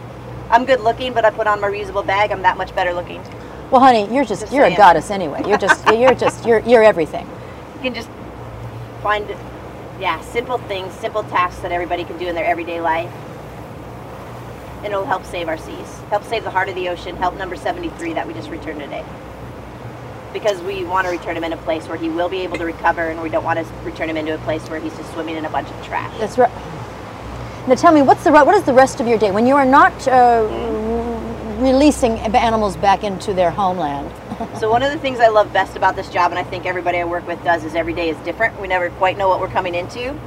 [0.51, 2.33] I'm good looking, but I put on my reusable bag.
[2.33, 3.23] I'm that much better looking.
[3.71, 5.43] Well, honey, you're just, Just you're a goddess anyway.
[5.47, 7.29] You're just you're just you're you're everything.
[7.75, 8.09] You can just
[9.03, 9.29] find,
[10.01, 13.11] yeah, simple things, simple tasks that everybody can do in their everyday life.
[14.79, 17.57] And it'll help save our seas, help save the heart of the ocean, help number
[17.57, 19.05] 73 that we just returned today.
[20.33, 22.65] Because we want to return him in a place where he will be able to
[22.65, 25.37] recover, and we don't want to return him into a place where he's just swimming
[25.37, 26.17] in a bunch of trash.
[26.19, 26.51] That's right.
[27.67, 29.65] Now tell me, what's the what is the rest of your day when you are
[29.65, 30.47] not uh,
[31.57, 34.11] releasing animals back into their homeland?
[34.59, 36.99] So one of the things I love best about this job, and I think everybody
[36.99, 38.61] I work with does, is every day is different.
[38.61, 40.19] We never quite know what we're coming into.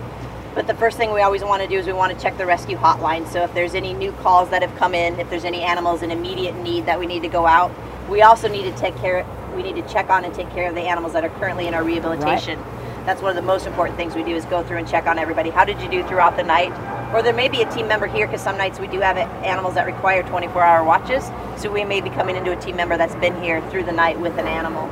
[0.56, 2.46] But the first thing we always want to do is we want to check the
[2.46, 3.28] rescue hotline.
[3.28, 6.12] So if there's any new calls that have come in, if there's any animals in
[6.12, 7.72] immediate need that we need to go out,
[8.10, 9.26] we also need to take care.
[9.56, 11.74] We need to check on and take care of the animals that are currently in
[11.74, 12.60] our rehabilitation.
[13.06, 15.18] That's one of the most important things we do is go through and check on
[15.18, 15.50] everybody.
[15.50, 16.72] How did you do throughout the night?
[17.14, 19.74] Or there may be a team member here because some nights we do have animals
[19.76, 21.24] that require 24-hour watches.
[21.58, 24.20] So we may be coming into a team member that's been here through the night
[24.20, 24.86] with an animal.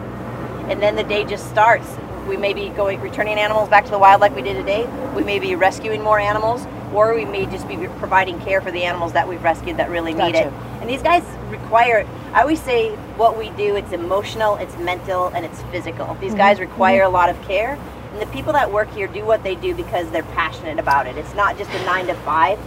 [0.70, 1.88] And then the day just starts.
[2.28, 4.86] We may be going returning animals back to the wild like we did today.
[5.16, 8.84] We may be rescuing more animals, or we may just be providing care for the
[8.84, 10.48] animals that we've rescued that really need Gotcha.
[10.48, 10.54] it.
[10.82, 12.06] And these guys require.
[12.34, 13.76] I always say what we do.
[13.78, 16.16] It's emotional, it's mental, and it's physical.
[16.16, 16.38] These mm-hmm.
[16.38, 17.16] guys require mm-hmm.
[17.16, 17.80] a lot of care.
[18.18, 21.18] And the people that work here do what they do because they're passionate about it.
[21.20, 22.58] It's not just a nine to five.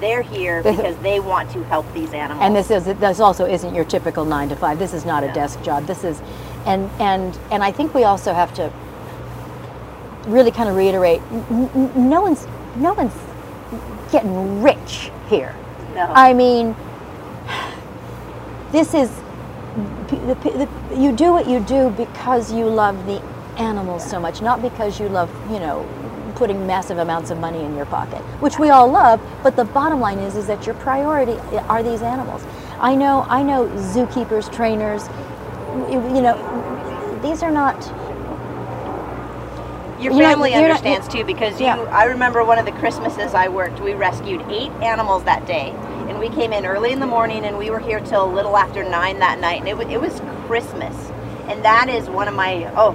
[0.00, 2.44] They're here because they want to help these animals.
[2.44, 4.78] And this is this also isn't your typical nine to five.
[4.78, 5.32] This is not a No.
[5.34, 5.86] desk job.
[5.86, 6.20] This is,
[6.66, 8.70] and and and I think we also have to
[10.26, 11.22] really kind of reiterate:
[11.96, 12.46] no one's
[12.76, 13.14] no one's
[14.12, 15.54] getting rich here.
[15.94, 16.02] no.
[16.14, 16.76] I mean,
[18.72, 19.10] this is
[20.08, 20.68] the, the,
[21.00, 23.22] you do what you do because you love the
[23.58, 25.86] animals so much, not because you love you know
[26.34, 29.20] putting massive amounts of money in your pocket, which we all love.
[29.42, 31.38] But the bottom line is is that your priority
[31.68, 32.44] are these animals.
[32.80, 35.08] I know I know zookeepers, trainers,
[35.90, 37.76] you, know, these are not.
[40.00, 41.66] Your You're not- family you're not- understands too because you.
[41.66, 41.80] Yeah.
[41.90, 43.80] I remember one of the Christmases I worked.
[43.80, 45.74] We rescued eight animals that day,
[46.08, 48.56] and we came in early in the morning, and we were here till a little
[48.56, 50.94] after nine that night, and it was it was Christmas,
[51.48, 52.94] and that is one of my oh.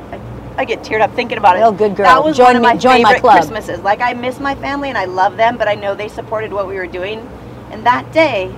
[0.58, 1.62] I- get teared up thinking about it.
[1.64, 2.06] Oh, good girl.
[2.06, 2.80] That was Join one of me- my my
[3.10, 3.36] favorite club.
[3.38, 3.80] Christmases.
[3.80, 6.68] Like I miss my family and I love them, but I know they supported what
[6.68, 7.28] we were doing.
[7.72, 8.51] And that day,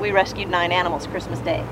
[0.00, 1.64] we rescued nine animals Christmas Day.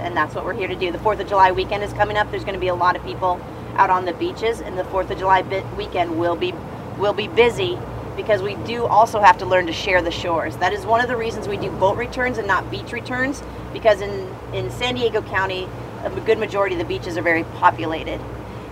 [0.00, 0.90] And that's what we're here to do.
[0.92, 2.30] The 4th of July weekend is coming up.
[2.30, 3.40] There's going to be a lot of people
[3.76, 5.42] out on the beaches and the 4th of July
[5.76, 6.52] weekend will be
[6.98, 7.76] will be busy
[8.16, 10.56] because we do also have to learn to share the shores.
[10.58, 14.00] That is one of the reasons we do boat returns and not beach returns because
[14.00, 15.68] in in San Diego County,
[16.04, 18.20] a good majority of the beaches are very populated.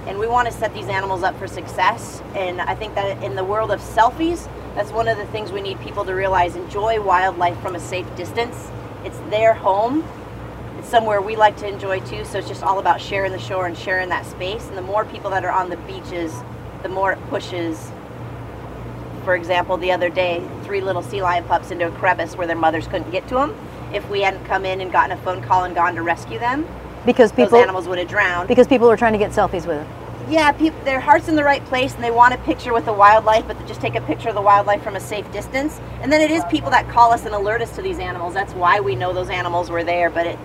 [0.07, 2.22] And we want to set these animals up for success.
[2.34, 5.61] And I think that in the world of selfies, that's one of the things we
[5.61, 6.57] need people to realize.
[6.57, 8.70] Enjoy wildlife from a safe distance.
[9.05, 10.05] It's their home.
[10.78, 12.24] It's somewhere we like to enjoy too.
[12.24, 14.66] So it's just all about sharing the shore and sharing that space.
[14.68, 16.34] And the more people that are on the beaches,
[16.82, 17.92] the more it pushes.
[19.24, 22.57] For example, the other day, three little sea lion pups into a crevice where their
[22.57, 23.57] mothers couldn't get to them.
[23.92, 26.66] If we hadn't come in and gotten a phone call and gone to rescue them,
[27.05, 28.48] Because those people animals would have drowned.
[28.48, 29.88] because people are trying to get selfies with them.
[30.30, 32.92] Yeah, peop their heart's in the right place and they want a picture with the
[32.92, 35.80] wildlife, but just take a picture of the wildlife from a safe distance.
[36.00, 38.32] And then it is people that call us and alert us to these animals.
[38.32, 40.11] That's why we know those animals were there.
[40.11, 40.38] But it,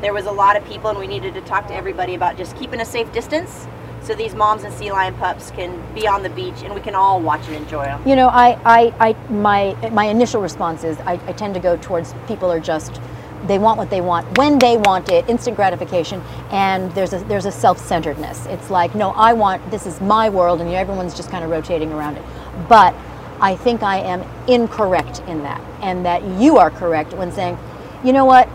[0.00, 2.56] there was a lot of people, and we needed to talk to everybody about just
[2.56, 3.66] keeping a safe distance,
[4.02, 6.94] so these moms and sea lion pups can be on the beach and we can
[6.94, 8.02] all watch and enjoy them.
[8.08, 11.76] You know, I, I, I my my initial response is I, I tend to go
[11.76, 13.00] towards people are just
[13.46, 16.20] they want what they want when they want it, instant gratification,
[16.50, 18.46] and there's a there's a self-centeredness.
[18.46, 21.92] It's like, no, I want this is my world, and everyone's just kind of rotating
[21.92, 22.24] around it.
[22.68, 22.94] But
[23.40, 27.58] I think I am incorrect in that, and that you are correct when saying,
[28.04, 28.48] you know what,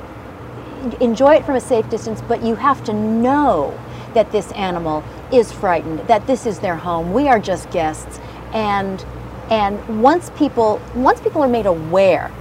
[1.02, 3.78] enjoy it from a safe distance, but you have to know
[4.14, 7.12] that this animal is frightened, that this is their home.
[7.12, 8.20] We are just guests,
[8.54, 9.04] and
[9.50, 12.32] and once people once people are made aware,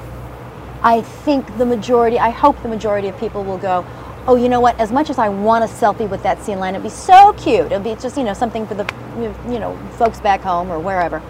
[0.84, 3.84] I think the majority, I hope the majority of people will go.
[4.26, 4.78] Oh, you know what?
[4.78, 7.66] As much as I want a selfie with that sea lion, it'd be so cute.
[7.66, 8.86] It'd be just you know something for the
[9.48, 11.22] you know folks back home or wherever.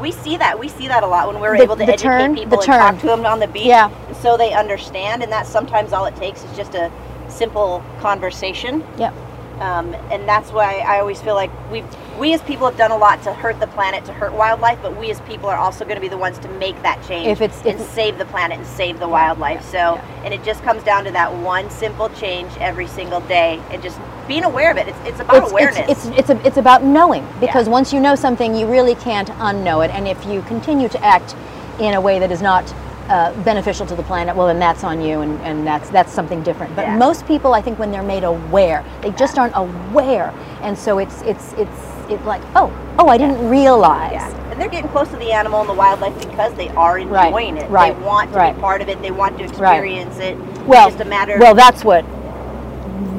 [0.00, 0.58] We see that.
[0.58, 2.98] We see that a lot when we're The- able to educate turn, people and talk
[3.00, 3.90] to them on the beach, Yeah.
[4.20, 5.22] so they understand.
[5.22, 6.90] And that's sometimes all it takes is just a
[7.28, 8.82] simple conversation.
[8.98, 9.14] Yep.
[9.60, 11.84] Um, and that's why I always feel like we
[12.18, 14.96] we as people have done a lot to hurt the planet, to hurt wildlife, but
[14.98, 17.40] we as people are also going to be the ones to make that change If
[17.40, 19.64] it's- and it- save the planet and save the wildlife.
[19.64, 23.82] So, and it just comes down to that one simple change every single day, and
[23.82, 23.98] just
[24.28, 24.88] being aware of it.
[24.88, 25.88] It's, it's about awareness.
[25.88, 27.72] It's it's it's, a, it's about knowing because Yeah.
[27.72, 29.90] once you know something, you really can't unknow it.
[29.92, 31.34] And if you continue to act
[31.80, 32.64] in a way that is not
[33.08, 36.42] uh, beneficial to the planet, well, then that's on you, and, and that's that's something
[36.42, 36.74] different.
[36.76, 36.96] But Yeah.
[36.96, 40.32] most people, I think, when they're made aware, they just aren't aware,
[40.62, 41.78] and so it's it's it's
[42.08, 44.12] it's like, oh, oh, I didn't realize.
[44.12, 47.26] Yeah, and they're getting close to the animal and the wildlife because they are Right,
[47.26, 47.70] enjoying it.
[47.70, 48.54] right, They want to right.
[48.54, 49.00] be part of it.
[49.02, 50.36] They want to experience it.
[50.66, 51.38] Well, it's just a matter.
[51.38, 52.04] well, that's what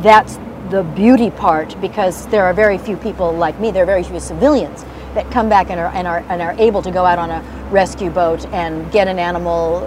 [0.02, 0.38] that's
[0.70, 3.72] the beauty part because there are very few people like me.
[3.72, 6.82] There are very few civilians that come back and are and are and are able
[6.82, 7.42] to go out on a
[7.72, 9.82] rescue boat and get an animal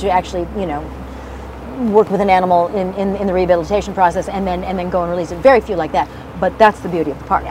[0.00, 0.80] to actually, you know,
[1.92, 5.02] work with an animal in, in, in the rehabilitation process and then and then go
[5.02, 5.38] and release it.
[5.38, 6.08] Very few like that.
[6.40, 7.44] But that's the beauty of the park.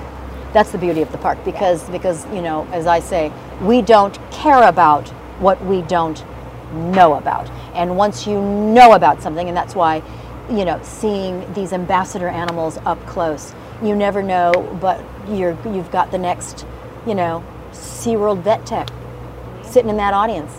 [0.53, 4.17] That's the beauty of the park because because you know, as I say, we don't
[4.31, 5.07] care about
[5.39, 6.23] what we don't
[6.73, 7.49] know about.
[7.73, 10.01] And once you know about something, and that's why,
[10.49, 14.51] you know, seeing these ambassador animals up close, you never know,
[14.81, 16.65] but you're you've got the next,
[17.07, 18.89] you know, SeaWorld vet tech
[19.63, 20.51] sitting in that audience.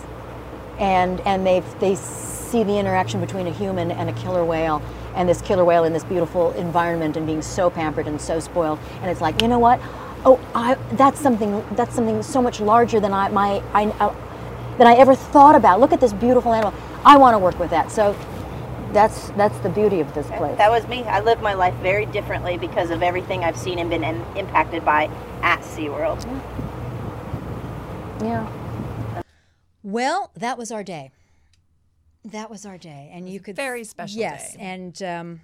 [0.79, 4.81] And and they they see the interaction between a human and a killer whale
[5.15, 8.79] and this killer whale in this beautiful environment and being so pampered and so spoiled.
[9.01, 9.79] And it's like you know what?
[10.25, 14.15] Oh I that's something that's something so much larger than I my I uh,
[14.77, 15.79] than I ever thought about.
[15.81, 16.73] Look at this beautiful animal.
[17.03, 17.91] I want to work with that.
[17.91, 18.15] So
[18.93, 21.03] that's that's the beauty of this place That was me.
[21.03, 24.83] I live my life very differently because of everything I've seen and been im- impacted
[24.83, 25.05] by
[25.41, 26.23] at SeaWorld.
[28.21, 28.47] yeah
[29.83, 31.11] Well, that was our day.
[32.25, 34.59] That was our day, and you could very special Yes, day.
[34.59, 35.41] and um,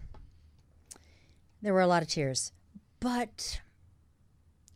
[1.62, 2.52] there were a lot of tears,
[3.00, 3.62] but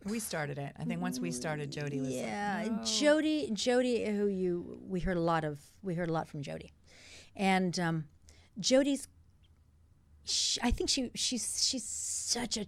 [0.06, 0.74] We started it.
[0.80, 2.84] I think once we started, Jody was yeah, like, no.
[2.86, 6.72] Jody, Jody, who you we heard a lot of, we heard a lot from Jody,
[7.36, 8.06] and um,
[8.60, 9.07] Jody's.
[10.26, 12.66] sh I think she she's she's such a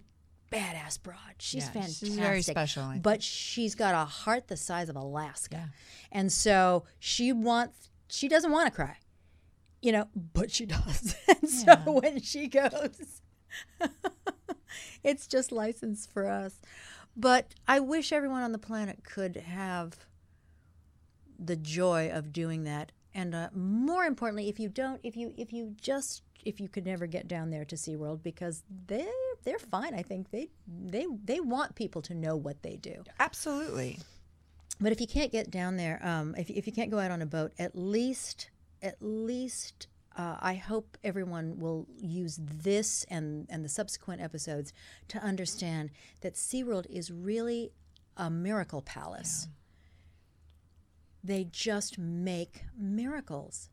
[0.50, 1.16] badass broad.
[1.38, 2.08] She's Yeah, fantastic.
[2.08, 5.66] she's very special, but she's got a heart the size of Alaska, Yeah.
[6.10, 7.90] and so she wants.
[8.08, 8.96] She doesn't want to cry,
[9.80, 11.14] you know, but she does.
[11.28, 13.22] and so when she goes,
[15.04, 16.54] it's just license for us.
[17.16, 20.06] But I wish everyone on the planet could have
[21.38, 25.52] the joy of doing that and uh, more importantly, if you don't, if you if
[25.52, 29.08] you just if you could never get down there to SeaWorld because they
[29.44, 29.94] they're fine.
[29.94, 33.04] I think they they they want people to know what they do.
[33.20, 33.98] Absolutely.
[34.80, 37.22] But if you can't get down there, um, if, if you can't go out on
[37.22, 38.50] a boat, at least,
[38.82, 39.86] at least,
[40.16, 44.72] uh, I hope everyone will use this and, and the subsequent episodes
[45.08, 45.90] to understand
[46.22, 47.70] that SeaWorld is really
[48.16, 49.46] a miracle palace.
[51.24, 53.68] They just make miracles.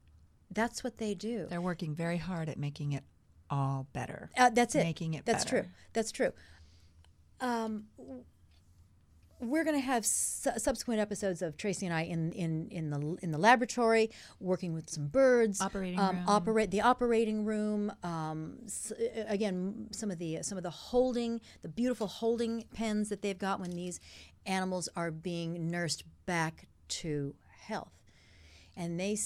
[0.52, 1.48] That's what they do.
[1.50, 3.04] They're working very hard at making it
[3.50, 4.30] all better.
[4.38, 4.84] Uh, that's it.
[4.84, 5.34] Making it better.
[5.38, 5.62] That's better.
[5.64, 5.72] true.
[5.94, 6.32] That's true.
[7.42, 7.86] Um,
[9.42, 13.18] we're going to have su- subsequent episodes of Tracy and I in, in, in the
[13.22, 14.10] in the laboratory,
[14.42, 16.26] working with some birds, Operating um, room.
[16.28, 17.92] operate the operating room.
[18.04, 18.92] Um, s-
[19.28, 23.62] again, some of the some of the holding, the beautiful holding pens that they've got
[23.62, 24.00] when these
[24.46, 27.94] animals are being nursed back to health.
[28.76, 29.18] And they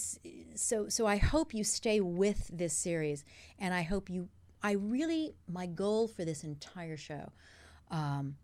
[0.56, 3.24] so so i hope you stay with this series
[3.60, 4.30] and i hope you
[4.64, 7.32] i really my goal for this entire show
[7.92, 8.36] um,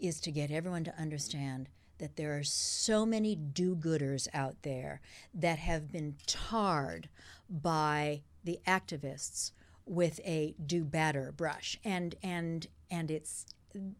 [0.00, 5.00] is to get everyone to understand that there are so many do-gooders out there
[5.32, 7.08] that have been tarred
[7.48, 9.52] by the activists
[9.86, 11.78] with a do better brush.
[11.84, 13.46] And and and it's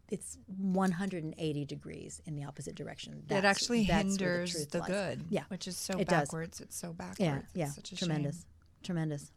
[0.09, 3.23] it's 180 degrees in the opposite direction.
[3.29, 5.25] It actually that's hinders truth the good.
[5.29, 6.21] Yeah, Which is so it does.
[6.27, 6.61] backwards.
[6.61, 7.19] It's so backwards.
[7.19, 8.45] Yeah, It's yeah, such a tremendous, shame.
[8.83, 9.31] tremendous.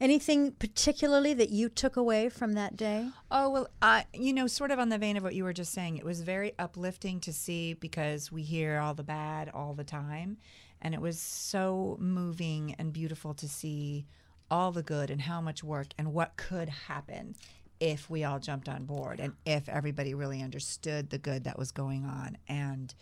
[0.00, 3.08] Anything particularly that you took away from that day?
[3.30, 5.72] Oh well, I you know, sort of on the vein of what you were just
[5.72, 9.84] saying, it was very uplifting to see because we hear all the bad all the
[9.84, 10.38] time,
[10.80, 14.06] and it was so moving and beautiful to see
[14.50, 17.34] all the good and how much work and what could happen
[17.82, 21.72] if we all jumped on board and if everybody really understood the good that was
[21.72, 22.94] going on and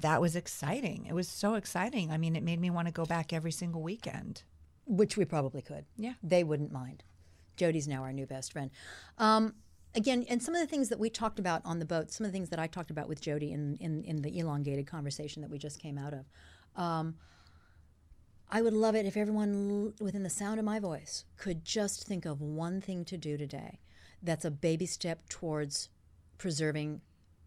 [0.00, 1.06] that was exciting.
[1.08, 2.10] It was so exciting.
[2.10, 4.42] I mean, it made me want to go back every single weekend.
[4.84, 5.84] Which we probably could.
[5.96, 6.14] Yeah.
[6.24, 7.04] They wouldn't mind.
[7.56, 8.72] Jody's now our new best friend.
[9.16, 9.54] Um,
[9.94, 12.32] again, and some of the things that we talked about on the boat, some of
[12.32, 15.52] the things that I talked about with Jody in, in, in the elongated conversation that
[15.52, 16.26] we just came out of.
[16.74, 17.14] Um,
[18.50, 22.08] I would love it if everyone l- within the sound of my voice could just
[22.08, 23.78] think of one thing to do today
[24.22, 25.88] that's a baby step towards
[26.38, 27.00] preserving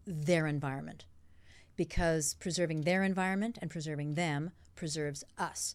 [0.06, 1.04] their environment.
[1.76, 5.74] Because preserving their environment and preserving them preserves us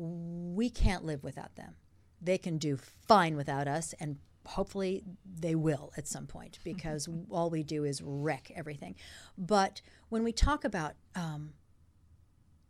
[0.00, 1.74] we can't live without them.
[2.20, 5.02] They can do fine without us, and hopefully
[5.38, 8.94] they will at some point because all we do is wreck everything.
[9.36, 11.52] But when we talk about, um,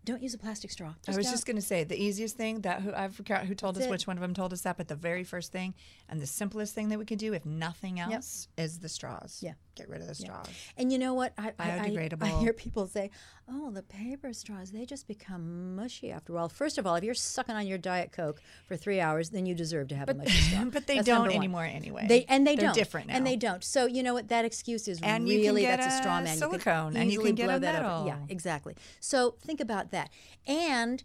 [0.05, 0.95] don't use a plastic straw.
[1.07, 1.33] I was don't.
[1.33, 3.89] just going to say the easiest thing that who I forgot who told That's us
[3.89, 3.91] it.
[3.91, 5.75] which one of them told us that, but the very first thing
[6.09, 9.39] and the simplest thing that we could do, if nothing else, is the straws.
[9.43, 9.53] Yeah.
[9.75, 10.47] Get rid of the straws.
[10.77, 11.33] And you know what?
[11.39, 13.11] I, I, I, I hear people say,
[13.49, 17.05] "Oh, the paper straws, they just become mushy after a while." First of all, if
[17.05, 20.15] you're sucking on your diet coke for three hours, then you deserve to have a
[20.15, 20.65] mushy straw.
[20.73, 22.07] but they That's don't anymore anyway.
[22.09, 23.15] They and they They're don't different now.
[23.17, 23.63] and they don't.
[23.65, 24.29] So you know what?
[24.29, 26.37] That excuse is And really that's a straw man.
[26.37, 28.07] silicone, you can and you can get blow a that over.
[28.09, 28.75] Yeah, exactly.
[29.01, 30.11] So think about that.
[30.47, 31.03] And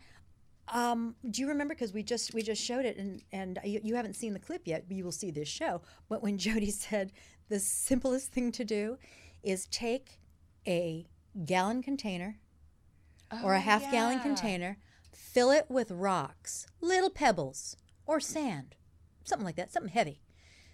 [0.74, 1.74] um, do you remember?
[1.76, 4.63] Because we just we just showed it, and and you, you haven't seen the clip
[4.66, 4.86] yet.
[4.88, 5.82] But you will see this show.
[6.09, 7.11] But when Jody said
[7.50, 8.98] the simplest thing to do
[9.43, 10.20] is take
[10.68, 11.08] a
[11.46, 12.39] gallon container
[13.43, 14.78] or a oh, half gallon container,
[15.12, 17.76] fill it with rocks, little pebbles
[18.06, 18.76] or sand,
[19.24, 20.22] something like that, something heavy.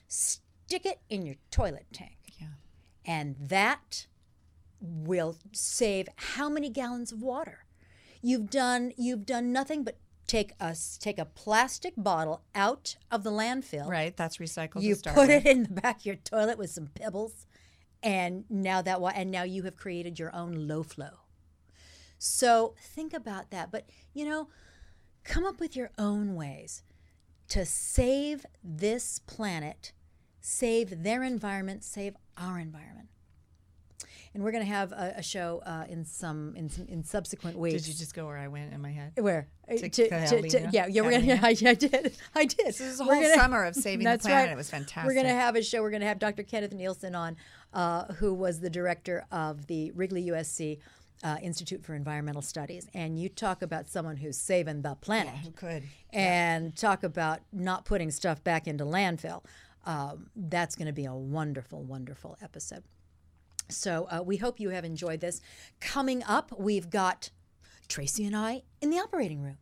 [0.07, 2.17] Stick it in your toilet tank.
[2.39, 2.47] Yeah.
[3.05, 4.07] And that
[4.79, 7.65] will save how many gallons of water?
[8.21, 9.97] You've done you've done nothing but
[10.31, 13.87] take a take a plastic bottle out of the landfill.
[13.87, 14.81] Right, that's recycled.
[14.81, 15.29] You put with.
[15.29, 17.45] it in the back of your toilet with some pebbles,
[18.01, 21.19] and now that and now you have created your own low flow.
[22.17, 23.71] So think about that.
[23.71, 24.47] But you know,
[25.25, 26.83] come up with your own ways
[27.49, 29.91] to save this planet,
[30.39, 33.09] save their environment, save our environment.
[34.33, 37.57] And we're going to have a, a show uh, in some in some in subsequent
[37.57, 37.81] weeks.
[37.83, 39.11] Did you just go where I went in my head?
[39.19, 41.39] Where To to, to, to- yeah yeah we're gonna?
[41.43, 44.45] I, I did I did This is a whole summer of saving the planet.
[44.47, 44.53] right.
[44.53, 45.05] It was fantastic.
[45.05, 45.81] We're gonna have a show.
[45.81, 46.43] We're gonna have Dr.
[46.43, 47.35] Kenneth Nealson on,
[47.73, 50.79] uh, who was the director of the Wrigley USC
[51.25, 55.51] uh, Institute for Environmental Studies, and you talk about someone who's saving the planet Who
[55.51, 55.83] could?
[56.13, 59.43] and talk about not putting stuff back into landfill.
[59.85, 62.83] Um, that's going to be a wonderful, wonderful episode.
[63.71, 65.41] So uh, we hope you have enjoyed this.
[65.79, 67.29] Coming up, we've got
[67.87, 69.57] Tracy and I in the operating room.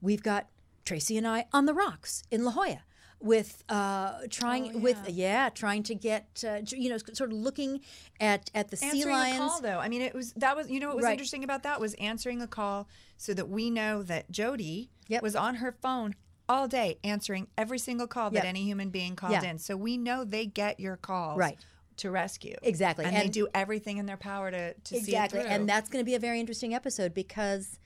[0.00, 0.48] We've got
[0.84, 2.82] Tracy and I on the rocks in La Jolla.
[3.20, 7.80] with uh, trying with yeah trying to get uh, you know sort of looking
[8.18, 9.36] at at the sea answering lions.
[9.36, 9.78] a call though.
[9.78, 11.12] I mean, it was that was you know what was Right.
[11.12, 12.88] interesting about that was answering a call
[13.18, 15.22] so that we know that Jody Yep.
[15.22, 16.14] was on her phone
[16.48, 19.44] all day answering every single call that any human being called Yeah.
[19.50, 19.58] in.
[19.58, 21.58] So we know they get your calls Right.
[22.00, 22.56] To rescue.
[22.62, 23.04] Exactly.
[23.04, 25.40] and, they do everything in their power to to exactly.
[25.40, 27.78] see it and that's going to be a very interesting episode because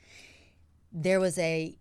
[0.92, 1.76] there was a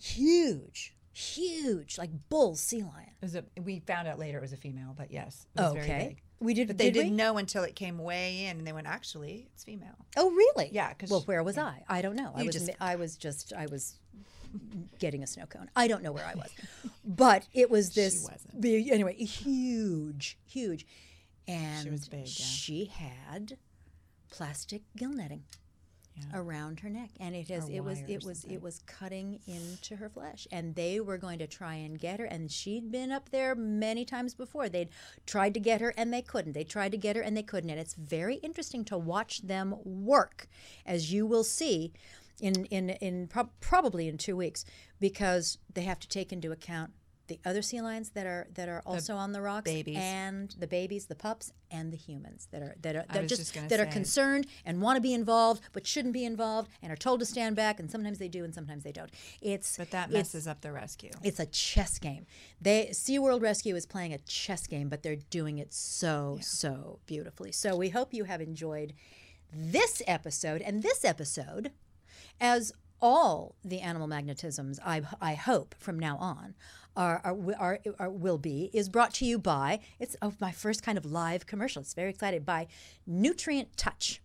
[0.00, 3.10] huge huge like bull sea lion.
[3.20, 5.72] It was a, we found out later it was a female, but yes, it was
[5.74, 6.16] very okay.
[6.40, 7.16] we did But they did didn't we?
[7.16, 10.70] know until it came way in, and they went, "Actually, it's female." oh really?
[10.72, 11.84] Yeah, 'cause well where was i?
[11.88, 12.32] I don't know.
[12.34, 13.98] I was just- i was just i was
[14.98, 15.70] getting a snow cone.
[15.74, 16.50] I don't know where i was.
[17.06, 18.64] But it was this wasn't.
[18.64, 20.86] anyway huge huge
[21.48, 22.26] and was big, yeah.
[22.26, 23.56] she had
[24.30, 25.44] plastic gill netting
[26.16, 26.40] Yeah.
[26.40, 28.50] around her neck and it has Or it was it was something.
[28.56, 32.24] it was cutting into her flesh and they were going to try and get her
[32.24, 34.90] and she'd been up there many times before they'd
[35.26, 37.70] tried to get her and they couldn't they tried to get her and they couldn't
[37.70, 40.46] and it's very interesting to watch them work
[40.86, 41.92] as you will see
[42.40, 44.64] in in in prob probably in 2 weeks
[45.00, 46.92] because they have to take into account
[47.26, 49.96] the other sea lions that are that are also on the rocks babies.
[49.98, 53.68] and the babies the pups and the humans that are that are that just, just
[53.68, 57.20] that are concerned and want to be involved but shouldn't be involved and are told
[57.20, 59.10] to stand back and sometimes they do and sometimes they don't
[59.40, 61.10] it's But that messes up the rescue.
[61.22, 62.26] it's a chess game.
[62.60, 67.52] They SeaWorld Rescue is playing a chess game, but they're doing it so, so beautifully.
[67.52, 68.94] So we hope you have enjoyed
[69.52, 71.72] this episode and this episode,
[72.40, 76.54] as all the animal magnetisms, I, I hope from now on,
[76.96, 80.98] are, are, are, are will be, is brought to you by, it's my first kind
[80.98, 81.82] of live commercial.
[81.82, 82.68] It's very excited by
[83.06, 84.20] Nutrient Touch.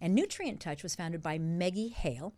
[0.00, 2.34] And Nutrient Touch was founded by Meggie Hale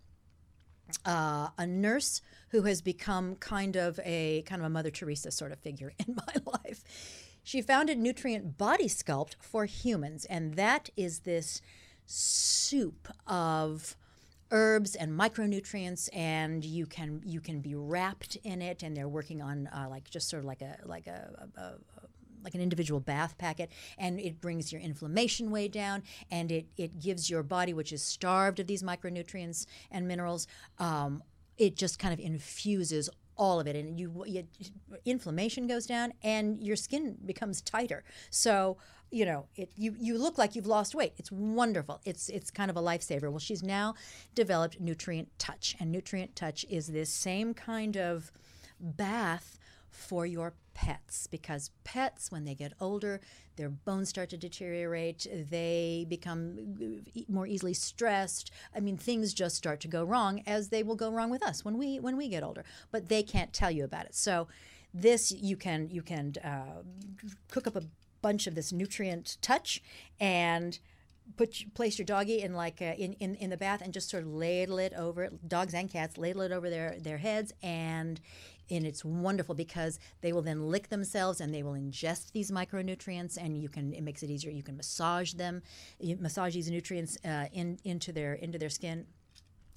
[1.05, 5.53] uh, a nurse who has become kind of a kind of a Mother Teresa sort
[5.53, 6.85] of figure in my life.
[7.43, 11.61] She founded Nutrient Body Sculpt for humans, and that is this
[12.07, 13.97] soup of
[14.53, 19.43] herbs and micronutrients and you can you can be wrapped in it and they're working
[19.43, 21.73] on uh, like just sort of like a like a, a, a
[22.45, 27.01] like an individual bath packet and it brings your inflammation way down and it, it
[27.01, 30.47] gives your body which is starved of these micronutrients and minerals
[30.79, 31.23] um,
[31.57, 34.45] it just kind of infuses all of it and you, you
[35.05, 38.05] inflammation goes down and your skin becomes tighter.
[38.31, 38.77] So
[39.13, 41.13] you know it you, you look like you've lost weight.
[41.19, 42.01] It's wonderful.
[42.05, 43.31] It's it's kind of a lifesaver.
[43.31, 43.95] Well she's now
[44.35, 48.33] developed nutrient touch and nutrient touch is this same kind of
[48.81, 49.59] bath
[49.91, 53.21] for your pets because pets when they get older
[53.57, 58.51] their bones start to deteriorate they become more easily stressed.
[58.75, 61.65] I mean things just start to go wrong as they will go wrong with us
[61.65, 64.15] when we when we get older but they can't tell you about it.
[64.15, 64.49] So
[64.95, 66.83] this you can you can uh,
[67.51, 67.83] cook up a
[68.23, 69.83] bunch of this nutrient touch
[70.19, 70.79] and
[71.37, 74.23] put place your doggy in like a, in, in in the bath and just sort
[74.23, 77.53] of ladle it over dogs and cats ladle it over their their heads.
[77.63, 78.21] And
[78.71, 83.37] and it's wonderful because they will then lick themselves and they will ingest these micronutrients
[83.37, 84.51] and you can it makes it easier.
[84.51, 85.63] You can massage them
[86.19, 89.07] massage these nutrients uh, in into their into their skin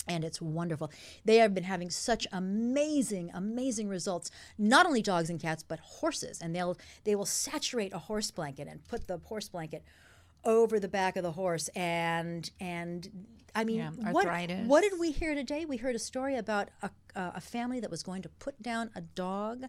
[0.08, 0.92] and it's wonderful.
[1.24, 4.32] They have been having such amazing, amazing results.
[4.58, 6.42] Not only dogs and cats, but horses.
[6.42, 9.84] And they'll they will saturate a horse blanket and put the horse blanket
[10.46, 11.68] over the back of the horse.
[11.76, 13.10] And and
[13.56, 14.26] I mean, Yeah, what
[14.68, 15.66] what did we hear today?
[15.66, 18.92] We heard a story about a, a a family that was going to put down
[18.96, 19.66] a dog.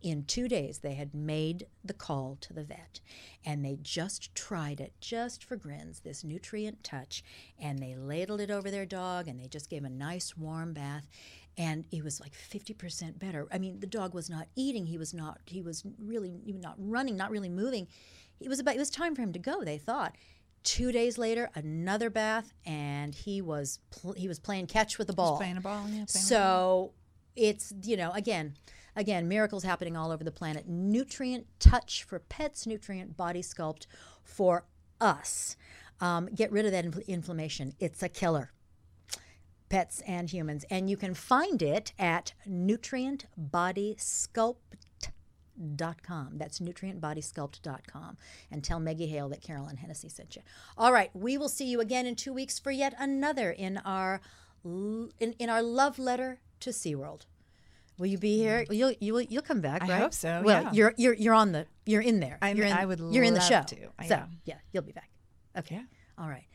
[0.00, 3.00] In two days, they had made the call to the vet,
[3.44, 6.00] and they just tried it just for grins.
[6.00, 7.24] This nutrient touch,
[7.58, 11.08] and they ladled it over their dog, and they just gave a nice warm bath,
[11.56, 13.48] and it was like fifty percent better.
[13.52, 14.86] I mean, the dog was not eating.
[14.86, 15.40] He was not.
[15.46, 17.16] He was really not running.
[17.16, 17.88] Not really moving.
[18.40, 18.74] It was about.
[18.74, 19.64] It was time for him to go.
[19.64, 20.16] They thought.
[20.64, 25.12] Two days later, another bath, and he was pl- he was playing catch with the
[25.12, 25.38] ball.
[25.38, 26.92] playing a ball, yeah, playing with a so
[27.36, 28.54] it's you know again,
[28.96, 30.68] again miracles happening all over the planet.
[30.68, 33.86] Nutrient touch for pets, nutrient body sculpt
[34.22, 34.64] for
[35.00, 35.56] us.
[36.00, 37.72] Um, get rid of that infl- inflammation.
[37.80, 38.52] It's a killer
[39.68, 40.64] pets and humans.
[40.70, 42.32] And you can find it at
[45.58, 46.38] nutrientbodysculpt.com.
[46.38, 48.16] That's nutrientbodysculpt.com.
[48.50, 50.42] And tell Maggie Hale that Carolyn Hennessy sent you.
[50.76, 54.20] All right, we will see you again in two weeks for yet another in our
[54.64, 57.22] in, in our love letter to SeaWorld.
[57.98, 58.64] Will you be here?
[58.68, 58.76] Mm.
[58.76, 60.00] You'll you'll you'll come back, I right?
[60.02, 60.72] hope so, Well, yeah.
[60.72, 62.38] you're you're you're on the you're in there.
[62.40, 63.62] I'm- you're in, I would you're in the show.
[63.62, 63.76] to.
[63.98, 64.40] I so am.
[64.44, 65.10] yeah, you'll be back.
[65.56, 65.76] Okay.
[65.76, 65.82] Yeah.
[66.22, 66.46] All right.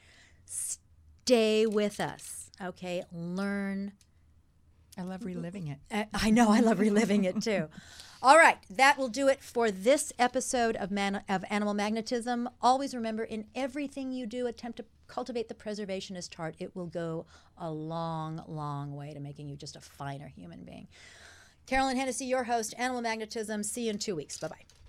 [0.46, 2.50] Stay with us.
[2.62, 3.04] Okay.
[3.12, 3.92] Learn
[4.98, 5.80] I love reliving it.
[5.92, 6.50] I I know.
[6.50, 7.68] I love reliving it too.
[8.26, 12.48] All right, that will do it for this episode of Man of Animal Magnetism.
[12.62, 16.56] Always remember, in everything you do, attempt to cultivate the preservationist heart.
[16.58, 17.26] It will go
[17.58, 20.88] a long, long way to making you just a finer human being.
[21.68, 23.62] Carolyn Hennessy, your host, Animal Magnetism.
[23.62, 24.38] See you in two weeks.
[24.38, 24.83] Bye bye.